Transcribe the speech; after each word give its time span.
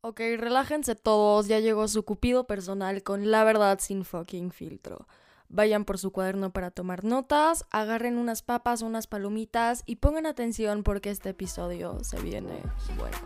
Ok, 0.00 0.20
relájense 0.38 0.94
todos, 0.94 1.48
ya 1.48 1.58
llegó 1.58 1.88
su 1.88 2.04
cupido 2.04 2.46
personal 2.46 3.02
con 3.02 3.32
la 3.32 3.42
verdad 3.42 3.80
sin 3.80 4.04
fucking 4.04 4.52
filtro. 4.52 5.08
Vayan 5.48 5.84
por 5.84 5.98
su 5.98 6.12
cuaderno 6.12 6.52
para 6.52 6.70
tomar 6.70 7.02
notas, 7.02 7.64
agarren 7.70 8.16
unas 8.16 8.42
papas, 8.42 8.82
unas 8.82 9.08
palomitas 9.08 9.82
y 9.86 9.96
pongan 9.96 10.26
atención 10.26 10.84
porque 10.84 11.10
este 11.10 11.30
episodio 11.30 11.98
se 12.04 12.20
viene 12.20 12.62
bueno. 12.96 13.16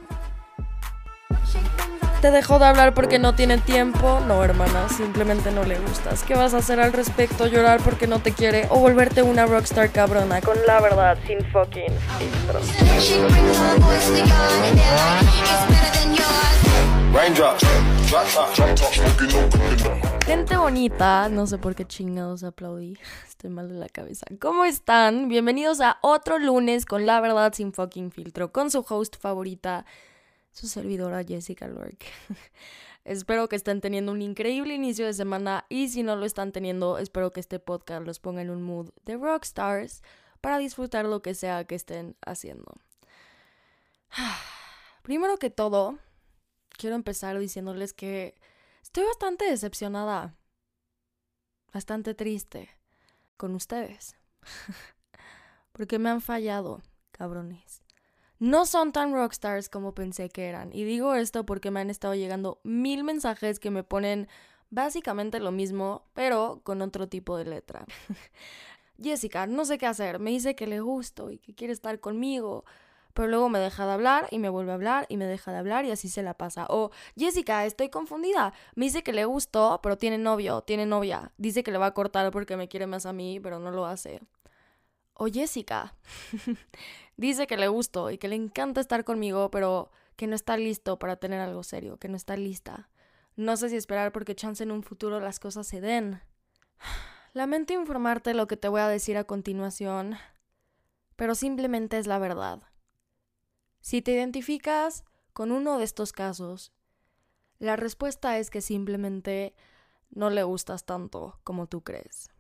¿Te 2.23 2.31
dejó 2.31 2.59
de 2.59 2.67
hablar 2.67 2.95
porque 2.95 3.19
no 3.19 3.35
tiene 3.35 3.59
tiempo? 3.59 4.21
No, 4.27 4.43
hermana, 4.43 4.89
simplemente 4.89 5.51
no 5.51 5.65
le 5.65 5.79
gustas. 5.79 6.23
¿Qué 6.23 6.35
vas 6.35 6.55
a 6.55 6.59
hacer 6.59 6.81
al 6.81 6.93
respecto? 6.93 7.49
¿Llorar 7.49 7.83
porque 7.83 8.07
no 8.07 8.21
te 8.21 8.33
quiere? 8.33 8.69
¿O 8.71 8.79
volverte 8.79 9.23
una 9.23 9.45
rockstar 9.45 9.91
cabrona 9.91 10.41
con 10.41 10.57
la 10.67 10.81
verdad 10.81 11.19
sin 11.27 11.45
fucking 11.51 11.93
filtro? 12.19 12.61
Gente 20.25 20.57
bonita, 20.57 21.29
no 21.29 21.47
sé 21.47 21.59
por 21.59 21.75
qué 21.75 21.85
chingados 21.85 22.43
aplaudí, 22.43 22.97
estoy 23.29 23.51
mal 23.51 23.69
de 23.69 23.75
la 23.75 23.91
cabeza. 23.91 24.25
¿Cómo 24.41 24.65
están? 24.65 25.29
Bienvenidos 25.29 25.83
a 25.83 25.99
otro 26.01 26.39
lunes 26.39 26.87
con 26.87 27.05
La 27.05 27.21
Verdad 27.21 27.53
sin 27.53 27.75
fucking 27.75 28.13
filtro, 28.13 28.51
con 28.51 28.71
su 28.71 28.83
host 28.89 29.17
favorita, 29.21 29.85
su 30.53 30.69
servidora 30.69 31.23
Jessica 31.23 31.69
Lork. 31.69 32.03
espero 33.05 33.47
que 33.47 33.57
estén 33.57 33.83
teniendo 33.83 34.11
un 34.13 34.23
increíble 34.23 34.73
inicio 34.73 35.05
de 35.05 35.13
semana 35.13 35.67
y 35.69 35.89
si 35.89 36.03
no 36.03 36.17
lo 36.17 36.25
están 36.25 36.51
teniendo, 36.51 36.97
espero 36.97 37.31
que 37.31 37.41
este 37.41 37.59
podcast 37.59 38.07
los 38.07 38.21
ponga 38.21 38.41
en 38.41 38.49
un 38.49 38.63
mood 38.63 38.89
de 39.05 39.19
rockstars 39.19 40.03
para 40.41 40.57
disfrutar 40.57 41.05
lo 41.05 41.21
que 41.21 41.35
sea 41.35 41.65
que 41.65 41.75
estén 41.75 42.17
haciendo. 42.25 42.73
Primero 45.03 45.37
que 45.37 45.51
todo, 45.51 45.99
quiero 46.77 46.97
empezar 46.97 47.39
diciéndoles 47.39 47.93
que 47.93 48.35
estoy 48.83 49.05
bastante 49.05 49.45
decepcionada, 49.45 50.37
bastante 51.73 52.15
triste 52.15 52.69
con 53.37 53.55
ustedes, 53.55 54.17
porque 55.73 55.99
me 55.99 56.11
han 56.11 56.21
fallado, 56.21 56.83
cabrones. 57.11 57.83
No 58.39 58.67
son 58.67 58.91
tan 58.91 59.13
rockstars 59.13 59.69
como 59.69 59.95
pensé 59.95 60.29
que 60.29 60.47
eran, 60.47 60.73
y 60.73 60.85
digo 60.85 61.15
esto 61.15 61.47
porque 61.47 61.71
me 61.71 61.81
han 61.81 61.91
estado 61.91 62.15
llegando 62.15 62.61
mil 62.65 63.05
mensajes 63.05 63.61
que 63.61 63.71
me 63.71 63.85
ponen 63.85 64.29
básicamente 64.71 65.39
lo 65.39 65.53
mismo, 65.53 66.09
pero 66.15 66.61
con 66.65 66.83
otro 66.83 67.09
tipo 67.09 67.37
de 67.37 67.45
letra. 67.45 67.87
Jessica, 69.01 69.47
no 69.47 69.65
sé 69.65 69.79
qué 69.79 69.87
hacer, 69.87 70.19
me 70.19 70.31
dice 70.31 70.57
que 70.57 70.67
le 70.67 70.81
gusto 70.81 71.31
y 71.31 71.39
que 71.39 71.55
quiere 71.55 71.73
estar 71.73 72.01
conmigo, 72.01 72.65
pero 73.15 73.29
luego 73.29 73.49
me 73.49 73.59
deja 73.59 73.87
de 73.87 73.93
hablar 73.93 74.29
y 74.31 74.39
me 74.39 74.49
vuelve 74.49 74.73
a 74.73 74.75
hablar 74.75 75.07
y 75.09 75.17
me 75.17 75.27
deja 75.27 75.53
de 75.53 75.59
hablar 75.59 75.85
y 75.85 75.91
así 75.91 76.09
se 76.09 76.23
la 76.23 76.35
pasa. 76.35 76.67
O 76.69 76.91
Jessica, 77.17 77.67
estoy 77.67 77.89
confundida. 77.91 78.53
Me 78.75 78.87
dice 78.87 79.03
que 79.03 79.13
le 79.13 79.25
gustó, 79.25 79.81
pero 79.83 79.97
tiene 79.99 80.19
novio, 80.19 80.63
tiene 80.63 80.87
novia. 80.87 81.33
Dice 81.37 81.63
que 81.63 81.73
le 81.73 81.79
va 81.79 81.87
a 81.87 81.95
cortar 81.95 82.31
porque 82.31 82.57
me 82.57 82.69
quiere 82.69 82.87
más 82.87 83.07
a 83.07 83.13
mí, 83.13 83.41
pero 83.41 83.59
no 83.59 83.71
lo 83.71 83.87
hace. 83.87 84.21
O 85.15 85.27
Jessica, 85.27 85.95
dice 87.17 87.47
que 87.47 87.57
le 87.57 87.69
gustó 87.69 88.11
y 88.11 88.19
que 88.19 88.29
le 88.29 88.37
encanta 88.37 88.81
estar 88.81 89.05
conmigo, 89.05 89.51
pero 89.51 89.91
que 90.17 90.27
no 90.27 90.35
está 90.35 90.57
listo 90.57 90.99
para 90.99 91.17
tener 91.17 91.41
algo 91.41 91.63
serio, 91.63 91.99
que 91.99 92.09
no 92.09 92.17
está 92.17 92.37
lista. 92.37 92.89
No 93.37 93.57
sé 93.57 93.69
si 93.69 93.77
esperar 93.77 94.13
porque 94.13 94.35
chance 94.35 94.63
en 94.63 94.71
un 94.71 94.83
futuro 94.83 95.21
las 95.21 95.41
cosas 95.41 95.67
se 95.67 95.81
den. 95.81 96.21
Lamento 97.35 97.73
informarte 97.73 98.35
lo 98.35 98.47
que 98.47 98.57
te 98.57 98.69
voy 98.69 98.81
a 98.81 98.89
decir 98.89 99.17
a 99.17 99.25
continuación, 99.25 100.17
pero 101.17 101.35
simplemente 101.35 101.99
es 101.99 102.07
la 102.07 102.19
verdad. 102.19 102.63
Si 103.83 104.01
te 104.01 104.13
identificas 104.13 105.05
con 105.33 105.51
uno 105.51 105.77
de 105.77 105.85
estos 105.85 106.13
casos, 106.13 106.73
la 107.59 107.75
respuesta 107.77 108.39
es 108.39 108.49
que 108.49 108.61
simplemente 108.61 109.55
no 110.11 110.31
le 110.31 110.45
gustas 110.45 110.85
tanto 110.85 111.41
como 111.43 111.67
tú 111.67 111.83
crees. 111.83 112.31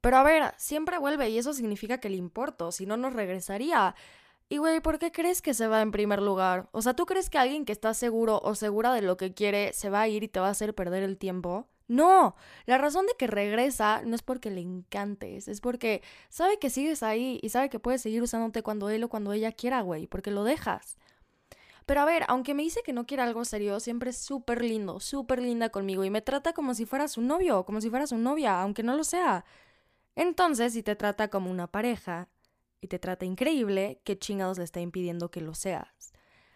Pero 0.00 0.16
a 0.16 0.22
ver, 0.22 0.54
siempre 0.56 0.98
vuelve 0.98 1.28
y 1.28 1.36
eso 1.38 1.52
significa 1.52 1.98
que 1.98 2.08
le 2.08 2.16
importo, 2.16 2.72
si 2.72 2.86
no 2.86 2.96
nos 2.96 3.12
regresaría. 3.12 3.94
Y 4.48 4.56
güey, 4.56 4.80
¿por 4.80 4.98
qué 4.98 5.12
crees 5.12 5.42
que 5.42 5.52
se 5.52 5.66
va 5.66 5.82
en 5.82 5.92
primer 5.92 6.22
lugar? 6.22 6.70
O 6.72 6.80
sea, 6.80 6.94
¿tú 6.94 7.04
crees 7.04 7.28
que 7.28 7.36
alguien 7.36 7.66
que 7.66 7.72
está 7.72 7.92
seguro 7.92 8.40
o 8.42 8.54
segura 8.54 8.94
de 8.94 9.02
lo 9.02 9.18
que 9.18 9.34
quiere 9.34 9.74
se 9.74 9.90
va 9.90 10.00
a 10.00 10.08
ir 10.08 10.22
y 10.22 10.28
te 10.28 10.40
va 10.40 10.48
a 10.48 10.52
hacer 10.52 10.74
perder 10.74 11.02
el 11.02 11.18
tiempo? 11.18 11.68
No, 11.90 12.36
la 12.66 12.78
razón 12.78 13.06
de 13.06 13.14
que 13.18 13.26
regresa 13.26 14.02
no 14.04 14.14
es 14.14 14.22
porque 14.22 14.48
le 14.48 14.60
encantes, 14.60 15.48
es 15.48 15.60
porque 15.60 16.04
sabe 16.28 16.56
que 16.60 16.70
sigues 16.70 17.02
ahí 17.02 17.40
y 17.42 17.48
sabe 17.48 17.68
que 17.68 17.80
puedes 17.80 18.00
seguir 18.00 18.22
usándote 18.22 18.62
cuando 18.62 18.90
él 18.90 19.02
o 19.02 19.08
cuando 19.08 19.32
ella 19.32 19.50
quiera, 19.50 19.80
güey, 19.80 20.06
porque 20.06 20.30
lo 20.30 20.44
dejas. 20.44 20.98
Pero 21.86 22.02
a 22.02 22.04
ver, 22.04 22.22
aunque 22.28 22.54
me 22.54 22.62
dice 22.62 22.82
que 22.84 22.92
no 22.92 23.06
quiere 23.08 23.24
algo 23.24 23.44
serio, 23.44 23.80
siempre 23.80 24.10
es 24.10 24.18
súper 24.18 24.62
lindo, 24.62 25.00
súper 25.00 25.42
linda 25.42 25.70
conmigo 25.70 26.04
y 26.04 26.10
me 26.10 26.22
trata 26.22 26.52
como 26.52 26.74
si 26.74 26.86
fuera 26.86 27.08
su 27.08 27.22
novio, 27.22 27.64
como 27.64 27.80
si 27.80 27.90
fuera 27.90 28.06
su 28.06 28.18
novia, 28.18 28.62
aunque 28.62 28.84
no 28.84 28.96
lo 28.96 29.02
sea. 29.02 29.44
Entonces, 30.14 30.74
si 30.74 30.84
te 30.84 30.94
trata 30.94 31.26
como 31.26 31.50
una 31.50 31.66
pareja 31.66 32.28
y 32.80 32.86
te 32.86 33.00
trata 33.00 33.24
increíble, 33.24 34.00
¿qué 34.04 34.16
chingados 34.16 34.58
le 34.58 34.64
está 34.64 34.80
impidiendo 34.80 35.32
que 35.32 35.40
lo 35.40 35.54
seas? 35.54 36.12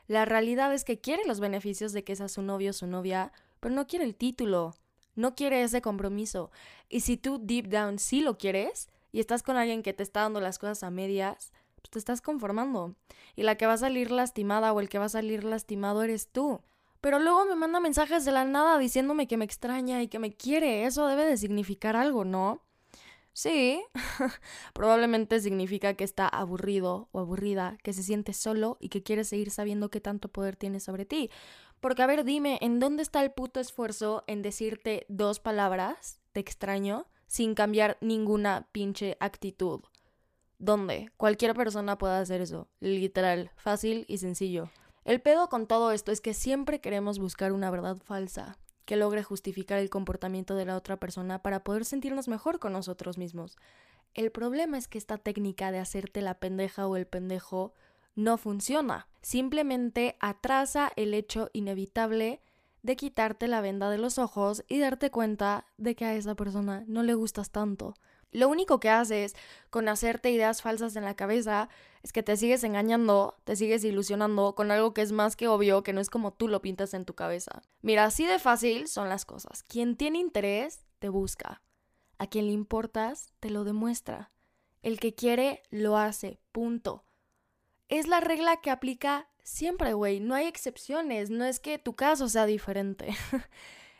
La 0.06 0.26
realidad 0.26 0.72
es 0.72 0.84
que 0.84 1.00
quiere 1.00 1.24
los 1.26 1.40
beneficios 1.40 1.92
de 1.92 2.04
que 2.04 2.14
sea 2.14 2.28
su 2.28 2.40
novio 2.42 2.70
o 2.70 2.72
su 2.72 2.86
novia, 2.86 3.32
pero 3.58 3.74
no 3.74 3.88
quiere 3.88 4.04
el 4.04 4.14
título 4.14 4.76
no 5.14 5.34
quiere 5.34 5.62
ese 5.62 5.82
compromiso. 5.82 6.50
Y 6.88 7.00
si 7.00 7.16
tú 7.16 7.38
deep 7.42 7.68
down 7.68 7.98
sí 7.98 8.20
lo 8.20 8.38
quieres 8.38 8.88
y 9.12 9.20
estás 9.20 9.42
con 9.42 9.56
alguien 9.56 9.82
que 9.82 9.92
te 9.92 10.02
está 10.02 10.22
dando 10.22 10.40
las 10.40 10.58
cosas 10.58 10.82
a 10.82 10.90
medias, 10.90 11.52
pues 11.76 11.90
te 11.90 11.98
estás 11.98 12.20
conformando. 12.20 12.94
Y 13.36 13.42
la 13.42 13.56
que 13.56 13.66
va 13.66 13.74
a 13.74 13.78
salir 13.78 14.10
lastimada 14.10 14.72
o 14.72 14.80
el 14.80 14.88
que 14.88 14.98
va 14.98 15.06
a 15.06 15.10
salir 15.10 15.44
lastimado 15.44 16.02
eres 16.02 16.28
tú. 16.28 16.60
Pero 17.00 17.18
luego 17.18 17.44
me 17.44 17.54
manda 17.54 17.80
mensajes 17.80 18.24
de 18.24 18.32
la 18.32 18.44
nada 18.46 18.78
diciéndome 18.78 19.28
que 19.28 19.36
me 19.36 19.44
extraña 19.44 20.02
y 20.02 20.08
que 20.08 20.18
me 20.18 20.32
quiere. 20.32 20.86
Eso 20.86 21.06
debe 21.06 21.26
de 21.26 21.36
significar 21.36 21.96
algo, 21.96 22.24
¿no? 22.24 22.62
Sí, 23.34 23.82
probablemente 24.74 25.40
significa 25.40 25.94
que 25.94 26.04
está 26.04 26.28
aburrido 26.28 27.08
o 27.10 27.18
aburrida, 27.18 27.76
que 27.82 27.92
se 27.92 28.04
siente 28.04 28.32
solo 28.32 28.78
y 28.80 28.90
que 28.90 29.02
quiere 29.02 29.24
seguir 29.24 29.50
sabiendo 29.50 29.90
qué 29.90 30.00
tanto 30.00 30.28
poder 30.28 30.54
tiene 30.54 30.78
sobre 30.78 31.04
ti. 31.04 31.30
Porque, 31.84 32.00
a 32.02 32.06
ver, 32.06 32.24
dime, 32.24 32.58
¿en 32.62 32.80
dónde 32.80 33.02
está 33.02 33.22
el 33.22 33.32
puto 33.32 33.60
esfuerzo 33.60 34.24
en 34.26 34.40
decirte 34.40 35.04
dos 35.10 35.38
palabras, 35.38 36.18
te 36.32 36.40
extraño, 36.40 37.06
sin 37.26 37.54
cambiar 37.54 37.98
ninguna 38.00 38.70
pinche 38.72 39.18
actitud? 39.20 39.82
¿Dónde? 40.58 41.10
Cualquier 41.18 41.52
persona 41.52 41.98
puede 41.98 42.14
hacer 42.14 42.40
eso. 42.40 42.68
Literal, 42.80 43.50
fácil 43.56 44.06
y 44.08 44.16
sencillo. 44.16 44.70
El 45.04 45.20
pedo 45.20 45.50
con 45.50 45.66
todo 45.66 45.92
esto 45.92 46.10
es 46.10 46.22
que 46.22 46.32
siempre 46.32 46.80
queremos 46.80 47.18
buscar 47.18 47.52
una 47.52 47.70
verdad 47.70 47.98
falsa 48.02 48.56
que 48.86 48.96
logre 48.96 49.22
justificar 49.22 49.78
el 49.78 49.90
comportamiento 49.90 50.54
de 50.54 50.64
la 50.64 50.78
otra 50.78 50.98
persona 50.98 51.42
para 51.42 51.64
poder 51.64 51.84
sentirnos 51.84 52.28
mejor 52.28 52.60
con 52.60 52.72
nosotros 52.72 53.18
mismos. 53.18 53.58
El 54.14 54.32
problema 54.32 54.78
es 54.78 54.88
que 54.88 54.96
esta 54.96 55.18
técnica 55.18 55.70
de 55.70 55.80
hacerte 55.80 56.22
la 56.22 56.38
pendeja 56.38 56.86
o 56.86 56.96
el 56.96 57.06
pendejo 57.06 57.74
no 58.14 58.38
funciona. 58.38 59.08
Simplemente 59.22 60.16
atrasa 60.20 60.92
el 60.96 61.14
hecho 61.14 61.50
inevitable 61.52 62.40
de 62.82 62.96
quitarte 62.96 63.48
la 63.48 63.62
venda 63.62 63.88
de 63.88 63.98
los 63.98 64.18
ojos 64.18 64.62
y 64.68 64.78
darte 64.78 65.10
cuenta 65.10 65.66
de 65.78 65.94
que 65.94 66.04
a 66.04 66.14
esa 66.14 66.34
persona 66.34 66.84
no 66.86 67.02
le 67.02 67.14
gustas 67.14 67.50
tanto. 67.50 67.94
Lo 68.30 68.48
único 68.48 68.80
que 68.80 68.90
haces 68.90 69.34
con 69.70 69.88
hacerte 69.88 70.30
ideas 70.30 70.60
falsas 70.60 70.96
en 70.96 71.04
la 71.04 71.14
cabeza 71.14 71.68
es 72.02 72.12
que 72.12 72.22
te 72.22 72.36
sigues 72.36 72.64
engañando, 72.64 73.36
te 73.44 73.56
sigues 73.56 73.84
ilusionando 73.84 74.54
con 74.54 74.70
algo 74.70 74.92
que 74.92 75.02
es 75.02 75.12
más 75.12 75.36
que 75.36 75.48
obvio, 75.48 75.82
que 75.82 75.92
no 75.92 76.00
es 76.00 76.10
como 76.10 76.32
tú 76.32 76.48
lo 76.48 76.60
pintas 76.60 76.94
en 76.94 77.04
tu 77.04 77.14
cabeza. 77.14 77.62
Mira, 77.80 78.04
así 78.04 78.26
de 78.26 78.38
fácil 78.38 78.88
son 78.88 79.08
las 79.08 79.24
cosas. 79.24 79.62
Quien 79.62 79.96
tiene 79.96 80.18
interés, 80.18 80.84
te 80.98 81.08
busca. 81.08 81.62
A 82.18 82.26
quien 82.26 82.46
le 82.46 82.52
importas, 82.52 83.28
te 83.40 83.50
lo 83.50 83.64
demuestra. 83.64 84.32
El 84.82 85.00
que 85.00 85.14
quiere, 85.14 85.62
lo 85.70 85.96
hace. 85.96 86.40
Punto 86.52 87.04
es 87.88 88.06
la 88.06 88.20
regla 88.20 88.60
que 88.60 88.70
aplica 88.70 89.28
siempre, 89.42 89.92
güey. 89.92 90.20
No 90.20 90.34
hay 90.34 90.46
excepciones. 90.46 91.30
No 91.30 91.44
es 91.44 91.60
que 91.60 91.78
tu 91.78 91.94
caso 91.94 92.28
sea 92.28 92.46
diferente. 92.46 93.14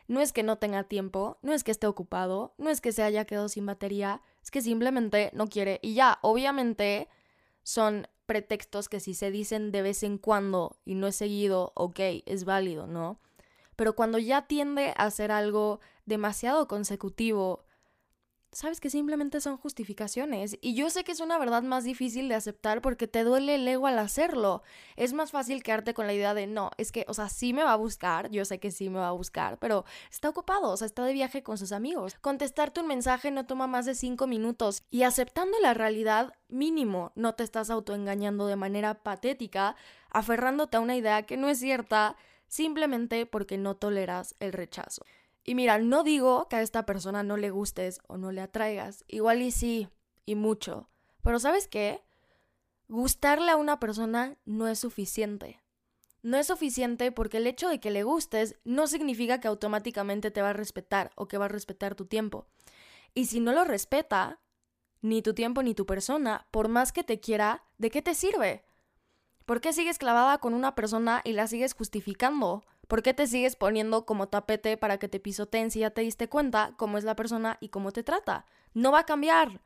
no 0.09 0.21
es 0.21 0.33
que 0.33 0.43
no 0.43 0.59
tenga 0.59 0.85
tiempo, 0.85 1.39
no 1.43 1.53
es 1.53 1.65
que 1.65 1.71
esté 1.71 1.87
ocupado, 1.87 2.55
no 2.59 2.71
es 2.71 2.81
que 2.81 2.93
se 2.93 3.03
haya 3.03 3.25
quedado 3.25 3.49
sin 3.49 3.67
batería, 3.67 4.23
es 4.43 4.51
que 4.51 4.61
simplemente 4.61 5.31
no 5.33 5.47
quiere. 5.47 5.81
Y 5.83 5.95
ya, 5.95 6.19
obviamente 6.23 7.09
son 7.63 8.09
pretextos 8.27 8.89
que 8.89 9.01
si 9.01 9.15
se 9.15 9.31
dicen 9.31 9.73
de 9.73 9.83
vez 9.83 10.03
en 10.03 10.19
cuando 10.19 10.77
y 10.85 10.95
no 10.95 11.07
es 11.07 11.17
seguido, 11.17 11.73
ok, 11.75 12.01
es 12.27 12.45
válido, 12.45 12.87
¿no? 12.87 13.19
Pero 13.77 13.97
cuando 13.97 14.19
ya 14.19 14.47
tiende 14.47 14.95
a 14.97 15.11
ser 15.11 15.33
algo 15.33 15.81
demasiado 16.07 16.69
consecutivo, 16.69 17.64
sabes 18.55 18.81
que 18.81 18.89
simplemente 18.89 19.41
son 19.41 19.57
justificaciones. 19.59 20.57
Y 20.61 20.75
yo 20.75 20.89
sé 20.89 21.05
que 21.05 21.13
es 21.13 21.21
una 21.21 21.39
verdad 21.39 21.63
más 21.63 21.85
difícil 21.85 22.29
de 22.29 22.35
aceptar 22.35 22.81
porque 22.81 23.07
te 23.07 23.25
duele 23.25 23.57
el 23.57 23.69
ego 23.69 23.87
al 23.87 23.99
hacerlo. 23.99 24.63
Es 24.97 25.13
más 25.13 25.33
fácil 25.33 25.63
quedarte 25.63 25.93
con 25.93 26.07
la 26.07 26.15
idea 26.15 26.35
de, 26.35 26.47
no, 26.47 26.71
es 26.79 26.93
que, 26.93 27.05
o 27.09 27.15
sea, 27.15 27.29
sí 27.29 27.53
me 27.53 27.65
va 27.65 27.73
a 27.73 27.77
buscar, 27.77 28.31
yo 28.31 28.45
sé 28.45 28.59
que 28.59 28.71
sí 28.71 28.89
me 28.89 29.01
va 29.01 29.09
a 29.09 29.13
buscar, 29.13 29.59
pero 29.59 29.85
está 30.11 30.29
ocupado, 30.29 30.71
o 30.71 30.77
sea, 30.77 30.87
está 30.87 31.05
de 31.05 31.13
viaje 31.13 31.43
con 31.43 31.59
sus 31.59 31.73
amigos. 31.73 32.17
Contestarte 32.21 32.81
un 32.81 32.87
mensaje 32.87 33.31
no 33.31 33.47
toma 33.47 33.67
más 33.67 33.87
de 33.87 33.95
cinco 33.95 34.27
minutos. 34.27 34.83
Y 34.91 35.03
aceptando 35.03 35.59
la 35.61 35.75
realidad, 35.75 36.33
mínimo, 36.49 37.13
no 37.15 37.35
te 37.35 37.43
estás 37.43 37.71
autoengañando 37.71 38.47
de 38.47 38.57
manera 38.57 39.03
patética, 39.03 39.77
aferrándote 40.11 40.77
a 40.77 40.81
una 40.81 40.97
idea 40.97 41.25
que 41.25 41.37
no 41.37 41.49
es 41.49 41.59
cierta 41.59 42.17
simplemente 42.47 43.27
porque 43.27 43.59
no 43.59 43.77
toleras 43.77 44.37
el 44.39 44.53
rechazo. 44.53 45.05
Y 45.45 45.55
mira, 45.55 45.79
no 45.79 46.03
digo 46.03 46.49
que 46.49 46.57
a 46.57 46.63
esta 46.63 46.87
persona 46.87 47.23
no 47.23 47.37
le 47.37 47.51
gustes 47.51 48.01
o 48.09 48.17
no 48.17 48.33
le 48.33 48.41
atraigas, 48.41 49.05
igual 49.07 49.43
y 49.43 49.51
sí, 49.51 49.89
y 50.25 50.35
mucho, 50.35 50.89
pero 51.23 51.39
¿sabes 51.39 51.69
qué? 51.69 52.03
Gustarle 52.89 53.51
a 53.51 53.57
una 53.57 53.79
persona 53.79 54.37
no 54.47 54.69
es 54.69 54.79
suficiente. 54.79 55.61
No 56.23 56.39
es 56.39 56.47
suficiente 56.47 57.13
porque 57.13 57.37
el 57.37 57.47
hecho 57.47 57.69
de 57.69 57.81
que 57.81 57.91
le 57.91 58.03
gustes 58.03 58.57
no 58.65 58.87
significa 58.87 59.41
que 59.41 59.49
automáticamente 59.49 60.31
te 60.31 60.41
va 60.41 60.51
a 60.51 60.55
respetar 60.55 61.11
o 61.17 61.29
que 61.29 61.37
va 61.37 61.45
a 61.45 61.49
respetar 61.49 61.95
tu 61.95 62.07
tiempo. 62.07 62.47
Y 63.13 63.27
si 63.27 63.41
no 63.41 63.53
lo 63.53 63.65
respeta, 63.65 64.41
ni 65.03 65.21
tu 65.21 65.35
tiempo 65.35 65.63
ni 65.63 65.75
tu 65.75 65.85
persona, 65.85 66.47
por 66.51 66.69
más 66.69 66.93
que 66.93 67.05
te 67.05 67.21
quiera, 67.21 67.65
¿de 67.77 67.91
qué 67.91 68.01
te 68.01 68.15
sirve? 68.15 68.65
¿Por 69.45 69.61
qué 69.61 69.75
sigues 69.75 69.99
clavada 69.99 70.39
con 70.39 70.55
una 70.55 70.75
persona 70.75 71.21
y 71.25 71.35
la 71.35 71.47
sigues 71.47 71.75
justificando? 71.75 72.65
¿Por 72.89 73.03
qué 73.03 73.15
te 73.15 73.27
sigues 73.27 73.57
poniendo 73.57 74.07
como 74.07 74.29
tapete 74.29 74.77
para 74.77 74.99
que 74.99 75.09
te 75.09 75.21
pisoteen 75.21 75.71
si 75.71 75.81
ya 75.81 75.91
te 75.91 76.03
diste 76.03 76.29
cuenta 76.29 76.75
cómo 76.77 76.99
es 76.99 77.05
la 77.05 77.17
persona 77.17 77.59
y 77.61 77.69
cómo 77.69 77.93
te 77.93 78.03
trata? 78.03 78.47
No 78.73 78.93
va 78.93 79.01
a 79.01 79.07
cambiar. 79.07 79.61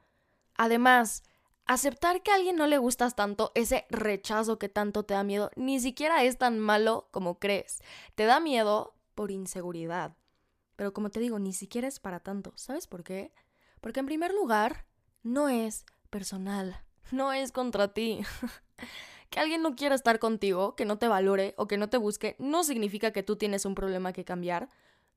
Además, 0.55 1.23
aceptar 1.67 2.23
que 2.23 2.31
a 2.31 2.35
alguien 2.35 2.57
no 2.57 2.67
le 2.67 2.79
gustas 2.79 3.15
tanto, 3.15 3.53
ese 3.55 3.87
rechazo 3.91 4.59
que 4.59 4.69
tanto 4.69 5.05
te 5.05 5.15
da 5.15 5.25
miedo, 5.25 5.51
ni 5.57 5.81
siquiera 5.81 6.25
es 6.25 6.39
tan 6.39 6.59
malo 6.59 7.09
como 7.11 7.39
crees. 7.39 7.81
Te 8.15 8.25
da 8.25 8.41
miedo 8.41 8.95
por 9.15 9.31
inseguridad. 9.31 10.17
Pero 10.77 10.93
como 10.93 11.11
te 11.11 11.21
digo, 11.21 11.39
ni 11.39 11.53
siquiera 11.53 11.89
es 11.89 12.01
para 12.01 12.21
tanto. 12.21 12.53
¿Sabes 12.57 12.87
por 12.87 13.03
qué? 13.03 13.33
Porque 13.81 14.01
en 14.01 14.07
primer 14.07 14.33
lugar, 14.33 14.87
no 15.23 15.49
es 15.49 15.85
personal. 16.11 16.83
No 17.11 17.33
es 17.33 17.53
contra 17.53 17.93
ti. 17.93 18.21
que 19.31 19.41
alguien 19.41 19.63
no 19.63 19.77
quiera 19.77 19.95
estar 19.95 20.19
contigo, 20.19 20.75
que 20.77 20.85
no 20.85 20.99
te 20.99 21.09
valore 21.09 21.55
o 21.57 21.67
que 21.67 21.77
no 21.77 21.89
te 21.89 21.97
busque, 21.99 22.37
no 22.39 22.65
significa 22.65 23.13
que 23.13 23.23
tú 23.23 23.37
tienes 23.37 23.65
un 23.65 23.75
problema 23.75 24.13
que 24.13 24.25
cambiar. 24.25 24.69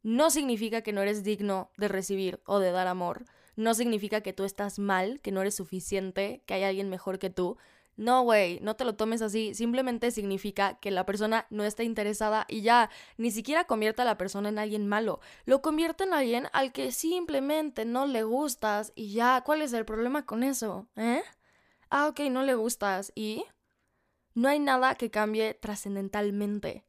No 0.04 0.30
significa 0.30 0.82
que 0.82 0.94
no 0.94 1.02
eres 1.02 1.24
digno 1.24 1.72
de 1.78 1.88
recibir 1.88 2.42
o 2.46 2.60
de 2.60 2.72
dar 2.72 2.88
amor 2.88 3.26
no 3.56 3.74
significa 3.74 4.22
que 4.22 4.34
tú 4.34 4.44
estás 4.44 4.80
mal, 4.80 5.20
que 5.22 5.32
no 5.32 5.42
eres 5.42 5.56
suficiente, 5.56 6.42
que 6.46 6.54
hay 6.54 6.64
alguien 6.64 6.90
mejor 6.90 7.20
que 7.20 7.30
tú. 7.30 7.58
No, 7.98 8.24
güey, 8.24 8.60
no 8.62 8.76
te 8.76 8.86
lo 8.86 8.96
tomes 8.96 9.22
así. 9.22 9.54
Simplemente 9.54 10.12
significa 10.12 10.80
que 10.80 10.92
la 10.92 11.06
persona 11.06 11.46
no 11.50 11.64
está 11.64 11.84
interesada 11.84 12.46
y 12.50 12.62
ya, 12.62 12.90
ni 13.18 13.32
siquiera 13.32 13.66
convierte 13.66 14.02
a 14.02 14.06
la 14.06 14.18
persona 14.18 14.50
en 14.50 14.60
alguien 14.60 14.88
malo. 14.88 15.20
Lo 15.46 15.62
convierte 15.62 16.06
en 16.06 16.14
alguien 16.14 16.48
al 16.54 16.72
que 16.72 16.92
simplemente 16.92 17.86
no 17.86 18.06
le 18.08 18.24
gustas 18.24 18.94
y 18.96 19.14
ya, 19.14 19.42
¿cuál 19.46 19.62
es 19.62 19.74
el 19.74 19.86
problema 19.86 20.26
con 20.26 20.44
eso? 20.44 20.88
¿Eh? 20.96 21.22
Ah, 21.90 22.08
ok, 22.08 22.22
no 22.32 22.44
le 22.44 22.56
gustas 22.56 23.12
y... 23.16 23.44
No 24.34 24.50
hay 24.50 24.60
nada 24.60 24.96
que 24.96 25.12
cambie 25.12 25.54
trascendentalmente. 25.54 26.86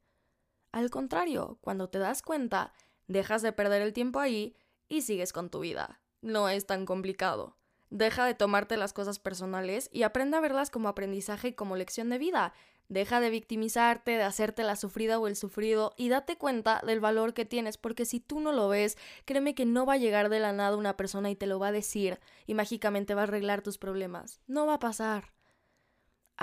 Al 0.70 0.90
contrario, 0.90 1.58
cuando 1.60 1.88
te 1.88 1.98
das 1.98 2.22
cuenta, 2.22 2.72
dejas 3.08 3.42
de 3.42 3.52
perder 3.52 3.82
el 3.82 3.92
tiempo 3.92 4.20
ahí 4.20 4.56
y 4.88 5.02
sigues 5.02 5.32
con 5.32 5.50
tu 5.50 5.60
vida 5.60 6.02
no 6.22 6.48
es 6.48 6.66
tan 6.66 6.86
complicado. 6.86 7.56
Deja 7.90 8.24
de 8.24 8.34
tomarte 8.34 8.78
las 8.78 8.94
cosas 8.94 9.18
personales 9.18 9.90
y 9.92 10.04
aprende 10.04 10.38
a 10.38 10.40
verlas 10.40 10.70
como 10.70 10.88
aprendizaje 10.88 11.48
y 11.48 11.52
como 11.52 11.76
lección 11.76 12.08
de 12.08 12.16
vida. 12.16 12.54
Deja 12.88 13.20
de 13.20 13.28
victimizarte, 13.28 14.12
de 14.12 14.22
hacerte 14.22 14.62
la 14.62 14.76
sufrida 14.76 15.18
o 15.18 15.26
el 15.26 15.36
sufrido 15.36 15.92
y 15.96 16.08
date 16.08 16.38
cuenta 16.38 16.80
del 16.86 17.00
valor 17.00 17.34
que 17.34 17.44
tienes, 17.44 17.76
porque 17.76 18.06
si 18.06 18.20
tú 18.20 18.40
no 18.40 18.52
lo 18.52 18.68
ves, 18.68 18.96
créeme 19.24 19.54
que 19.54 19.66
no 19.66 19.84
va 19.84 19.94
a 19.94 19.98
llegar 19.98 20.30
de 20.30 20.40
la 20.40 20.52
nada 20.52 20.76
una 20.76 20.96
persona 20.96 21.30
y 21.30 21.36
te 21.36 21.46
lo 21.46 21.58
va 21.58 21.68
a 21.68 21.72
decir 21.72 22.18
y 22.46 22.54
mágicamente 22.54 23.14
va 23.14 23.22
a 23.22 23.24
arreglar 23.24 23.62
tus 23.62 23.78
problemas. 23.78 24.40
No 24.46 24.66
va 24.66 24.74
a 24.74 24.78
pasar. 24.78 25.32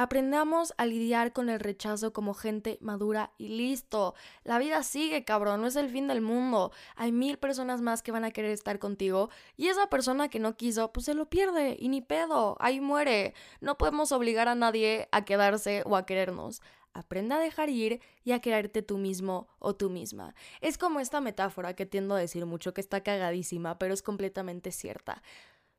Aprendamos 0.01 0.74
a 0.78 0.86
lidiar 0.86 1.34
con 1.34 1.50
el 1.50 1.60
rechazo 1.60 2.13
como 2.13 2.34
gente 2.34 2.78
madura 2.80 3.34
y 3.38 3.50
listo. 3.50 4.16
La 4.46 4.57
vida 4.57 4.81
sigue, 4.81 5.25
cabrón, 5.25 5.60
no 5.60 5.68
es 5.68 5.75
el 5.75 5.90
fin 5.90 6.07
del 6.07 6.22
mundo. 6.22 6.72
Hay 6.96 7.12
mil 7.12 7.38
personas 7.38 7.81
más 7.81 8.01
que 8.01 8.13
van 8.13 8.24
a 8.24 8.31
querer 8.31 8.51
estar 8.51 8.80
contigo 8.80 9.30
y 9.57 9.68
esa 9.68 9.90
persona 9.90 10.30
que 10.30 10.40
no 10.40 10.56
quiso, 10.56 10.94
pues 10.94 11.06
se 11.06 11.16
lo 11.16 11.30
pierde 11.30 11.75
y 11.78 11.90
ni 11.90 12.00
pedo, 12.00 12.56
ahí 12.62 12.80
muere. 12.80 13.34
No 13.60 13.78
podemos 13.78 14.13
obligar 14.13 14.48
a 14.48 14.56
nadie 14.56 15.10
a 15.12 15.25
quedarse 15.25 15.84
o 15.86 15.98
a 15.98 16.06
querernos. 16.06 16.62
Aprenda 16.94 17.36
a 17.36 17.40
dejar 17.40 17.69
ir 17.69 18.00
y 18.24 18.31
a 18.31 18.40
quererte 18.40 18.81
tú 18.81 19.00
mismo 19.00 19.50
o 19.60 19.75
tú 19.75 19.90
misma. 19.90 20.34
Es 20.62 20.78
como 20.78 21.02
esta 21.02 21.19
metáfora 21.19 21.75
que 21.75 21.86
tiendo 21.86 22.16
a 22.16 22.19
decir 22.19 22.45
mucho, 22.45 22.74
que 22.74 22.80
está 22.80 23.04
cagadísima, 23.04 23.78
pero 23.78 23.94
es 23.94 24.02
completamente 24.02 24.72
cierta. 24.72 25.22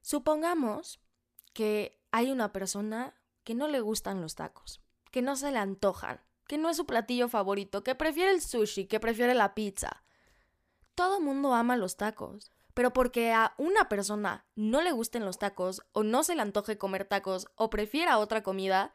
Supongamos 0.03 1.01
que 1.55 1.99
hay 2.13 2.31
una 2.31 2.53
persona 2.53 3.15
que 3.45 3.55
no 3.55 3.69
le 3.69 3.81
gustan 3.81 4.21
los 4.21 4.35
tacos, 4.35 4.81
que 5.11 5.23
no 5.23 5.37
se 5.37 5.51
le 5.53 5.59
antojan, 5.59 6.21
que 6.47 6.59
no 6.59 6.69
es 6.69 6.77
su 6.77 6.87
platillo 6.87 7.29
favorito, 7.29 7.83
que 7.83 7.95
prefiere 7.95 8.31
el 8.31 8.43
sushi, 8.43 8.87
que 8.87 9.01
prefiere 9.01 9.35
la 9.35 9.55
pizza. 9.55 10.03
Todo 10.95 11.21
mundo 11.21 11.55
ama 11.55 11.77
los 11.77 11.97
tacos, 11.97 12.53
pero 12.75 12.93
porque 12.93 13.33
a 13.33 13.55
una 13.59 13.89
persona 13.89 14.47
no 14.55 14.81
le 14.83 14.93
gusten 14.93 15.25
los 15.25 15.39
tacos 15.39 15.83
o 15.93 16.03
no 16.03 16.23
se 16.23 16.35
le 16.35 16.43
antoje 16.43 16.79
comer 16.79 17.05
tacos 17.05 17.49
o 17.57 17.71
prefiera 17.71 18.19
otra 18.19 18.43
comida, 18.43 18.93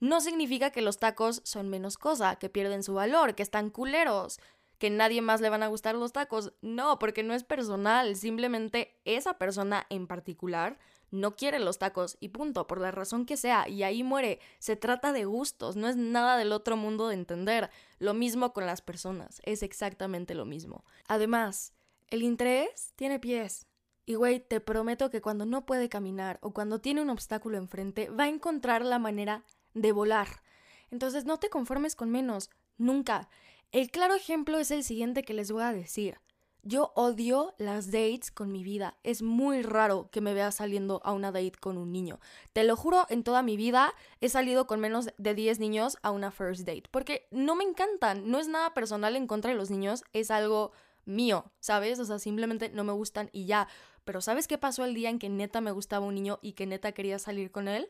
no 0.00 0.20
significa 0.20 0.70
que 0.70 0.82
los 0.82 0.98
tacos 0.98 1.42
son 1.44 1.68
menos 1.68 1.96
cosa, 1.96 2.36
que 2.36 2.50
pierden 2.50 2.82
su 2.82 2.94
valor, 2.94 3.34
que 3.34 3.42
están 3.42 3.70
culeros, 3.70 4.40
que 4.78 4.90
nadie 4.90 5.22
más 5.22 5.40
le 5.40 5.48
van 5.48 5.62
a 5.62 5.68
gustar 5.68 5.94
los 5.94 6.12
tacos. 6.12 6.52
No, 6.60 6.98
porque 6.98 7.22
no 7.22 7.34
es 7.34 7.44
personal, 7.44 8.16
simplemente 8.16 9.00
esa 9.04 9.38
persona 9.38 9.86
en 9.90 10.08
particular 10.08 10.78
no 11.12 11.36
quiere 11.36 11.60
los 11.60 11.78
tacos 11.78 12.16
y 12.18 12.30
punto, 12.30 12.66
por 12.66 12.80
la 12.80 12.90
razón 12.90 13.26
que 13.26 13.36
sea, 13.36 13.68
y 13.68 13.84
ahí 13.84 14.02
muere. 14.02 14.40
Se 14.58 14.74
trata 14.74 15.12
de 15.12 15.26
gustos, 15.26 15.76
no 15.76 15.86
es 15.86 15.94
nada 15.94 16.36
del 16.36 16.52
otro 16.52 16.76
mundo 16.76 17.06
de 17.06 17.14
entender. 17.14 17.70
Lo 17.98 18.14
mismo 18.14 18.52
con 18.52 18.66
las 18.66 18.80
personas, 18.80 19.40
es 19.44 19.62
exactamente 19.62 20.34
lo 20.34 20.46
mismo. 20.46 20.84
Además, 21.06 21.74
el 22.08 22.22
interés 22.22 22.92
tiene 22.96 23.20
pies. 23.20 23.66
Y 24.04 24.14
güey, 24.14 24.40
te 24.40 24.60
prometo 24.60 25.10
que 25.10 25.20
cuando 25.20 25.46
no 25.46 25.64
puede 25.64 25.88
caminar 25.88 26.38
o 26.42 26.52
cuando 26.52 26.80
tiene 26.80 27.02
un 27.02 27.10
obstáculo 27.10 27.58
enfrente, 27.58 28.08
va 28.08 28.24
a 28.24 28.28
encontrar 28.28 28.84
la 28.84 28.98
manera 28.98 29.44
de 29.74 29.92
volar. 29.92 30.42
Entonces 30.90 31.24
no 31.24 31.38
te 31.38 31.50
conformes 31.50 31.94
con 31.94 32.10
menos, 32.10 32.50
nunca. 32.78 33.28
El 33.70 33.90
claro 33.90 34.14
ejemplo 34.14 34.58
es 34.58 34.70
el 34.70 34.82
siguiente 34.82 35.22
que 35.22 35.34
les 35.34 35.52
voy 35.52 35.62
a 35.62 35.72
decir. 35.72 36.18
Yo 36.64 36.92
odio 36.94 37.54
las 37.58 37.90
dates 37.90 38.30
con 38.30 38.52
mi 38.52 38.62
vida. 38.62 38.96
Es 39.02 39.20
muy 39.20 39.62
raro 39.62 40.08
que 40.12 40.20
me 40.20 40.32
vea 40.32 40.52
saliendo 40.52 41.00
a 41.04 41.12
una 41.12 41.32
date 41.32 41.58
con 41.58 41.76
un 41.76 41.90
niño. 41.90 42.20
Te 42.52 42.62
lo 42.62 42.76
juro, 42.76 43.04
en 43.08 43.24
toda 43.24 43.42
mi 43.42 43.56
vida 43.56 43.92
he 44.20 44.28
salido 44.28 44.68
con 44.68 44.78
menos 44.78 45.10
de 45.18 45.34
10 45.34 45.58
niños 45.58 45.98
a 46.02 46.12
una 46.12 46.30
first 46.30 46.60
date. 46.60 46.84
Porque 46.92 47.26
no 47.32 47.56
me 47.56 47.64
encantan. 47.64 48.30
No 48.30 48.38
es 48.38 48.46
nada 48.46 48.74
personal 48.74 49.16
en 49.16 49.26
contra 49.26 49.50
de 49.50 49.56
los 49.56 49.70
niños. 49.70 50.04
Es 50.12 50.30
algo 50.30 50.70
mío, 51.04 51.50
¿sabes? 51.58 51.98
O 51.98 52.04
sea, 52.04 52.20
simplemente 52.20 52.70
no 52.70 52.84
me 52.84 52.92
gustan 52.92 53.28
y 53.32 53.46
ya. 53.46 53.66
Pero 54.04 54.20
¿sabes 54.20 54.46
qué 54.46 54.56
pasó 54.56 54.84
el 54.84 54.94
día 54.94 55.10
en 55.10 55.18
que 55.18 55.28
neta 55.28 55.60
me 55.60 55.72
gustaba 55.72 56.06
un 56.06 56.14
niño 56.14 56.38
y 56.42 56.52
que 56.52 56.66
neta 56.66 56.92
quería 56.92 57.18
salir 57.18 57.50
con 57.50 57.66
él? 57.66 57.88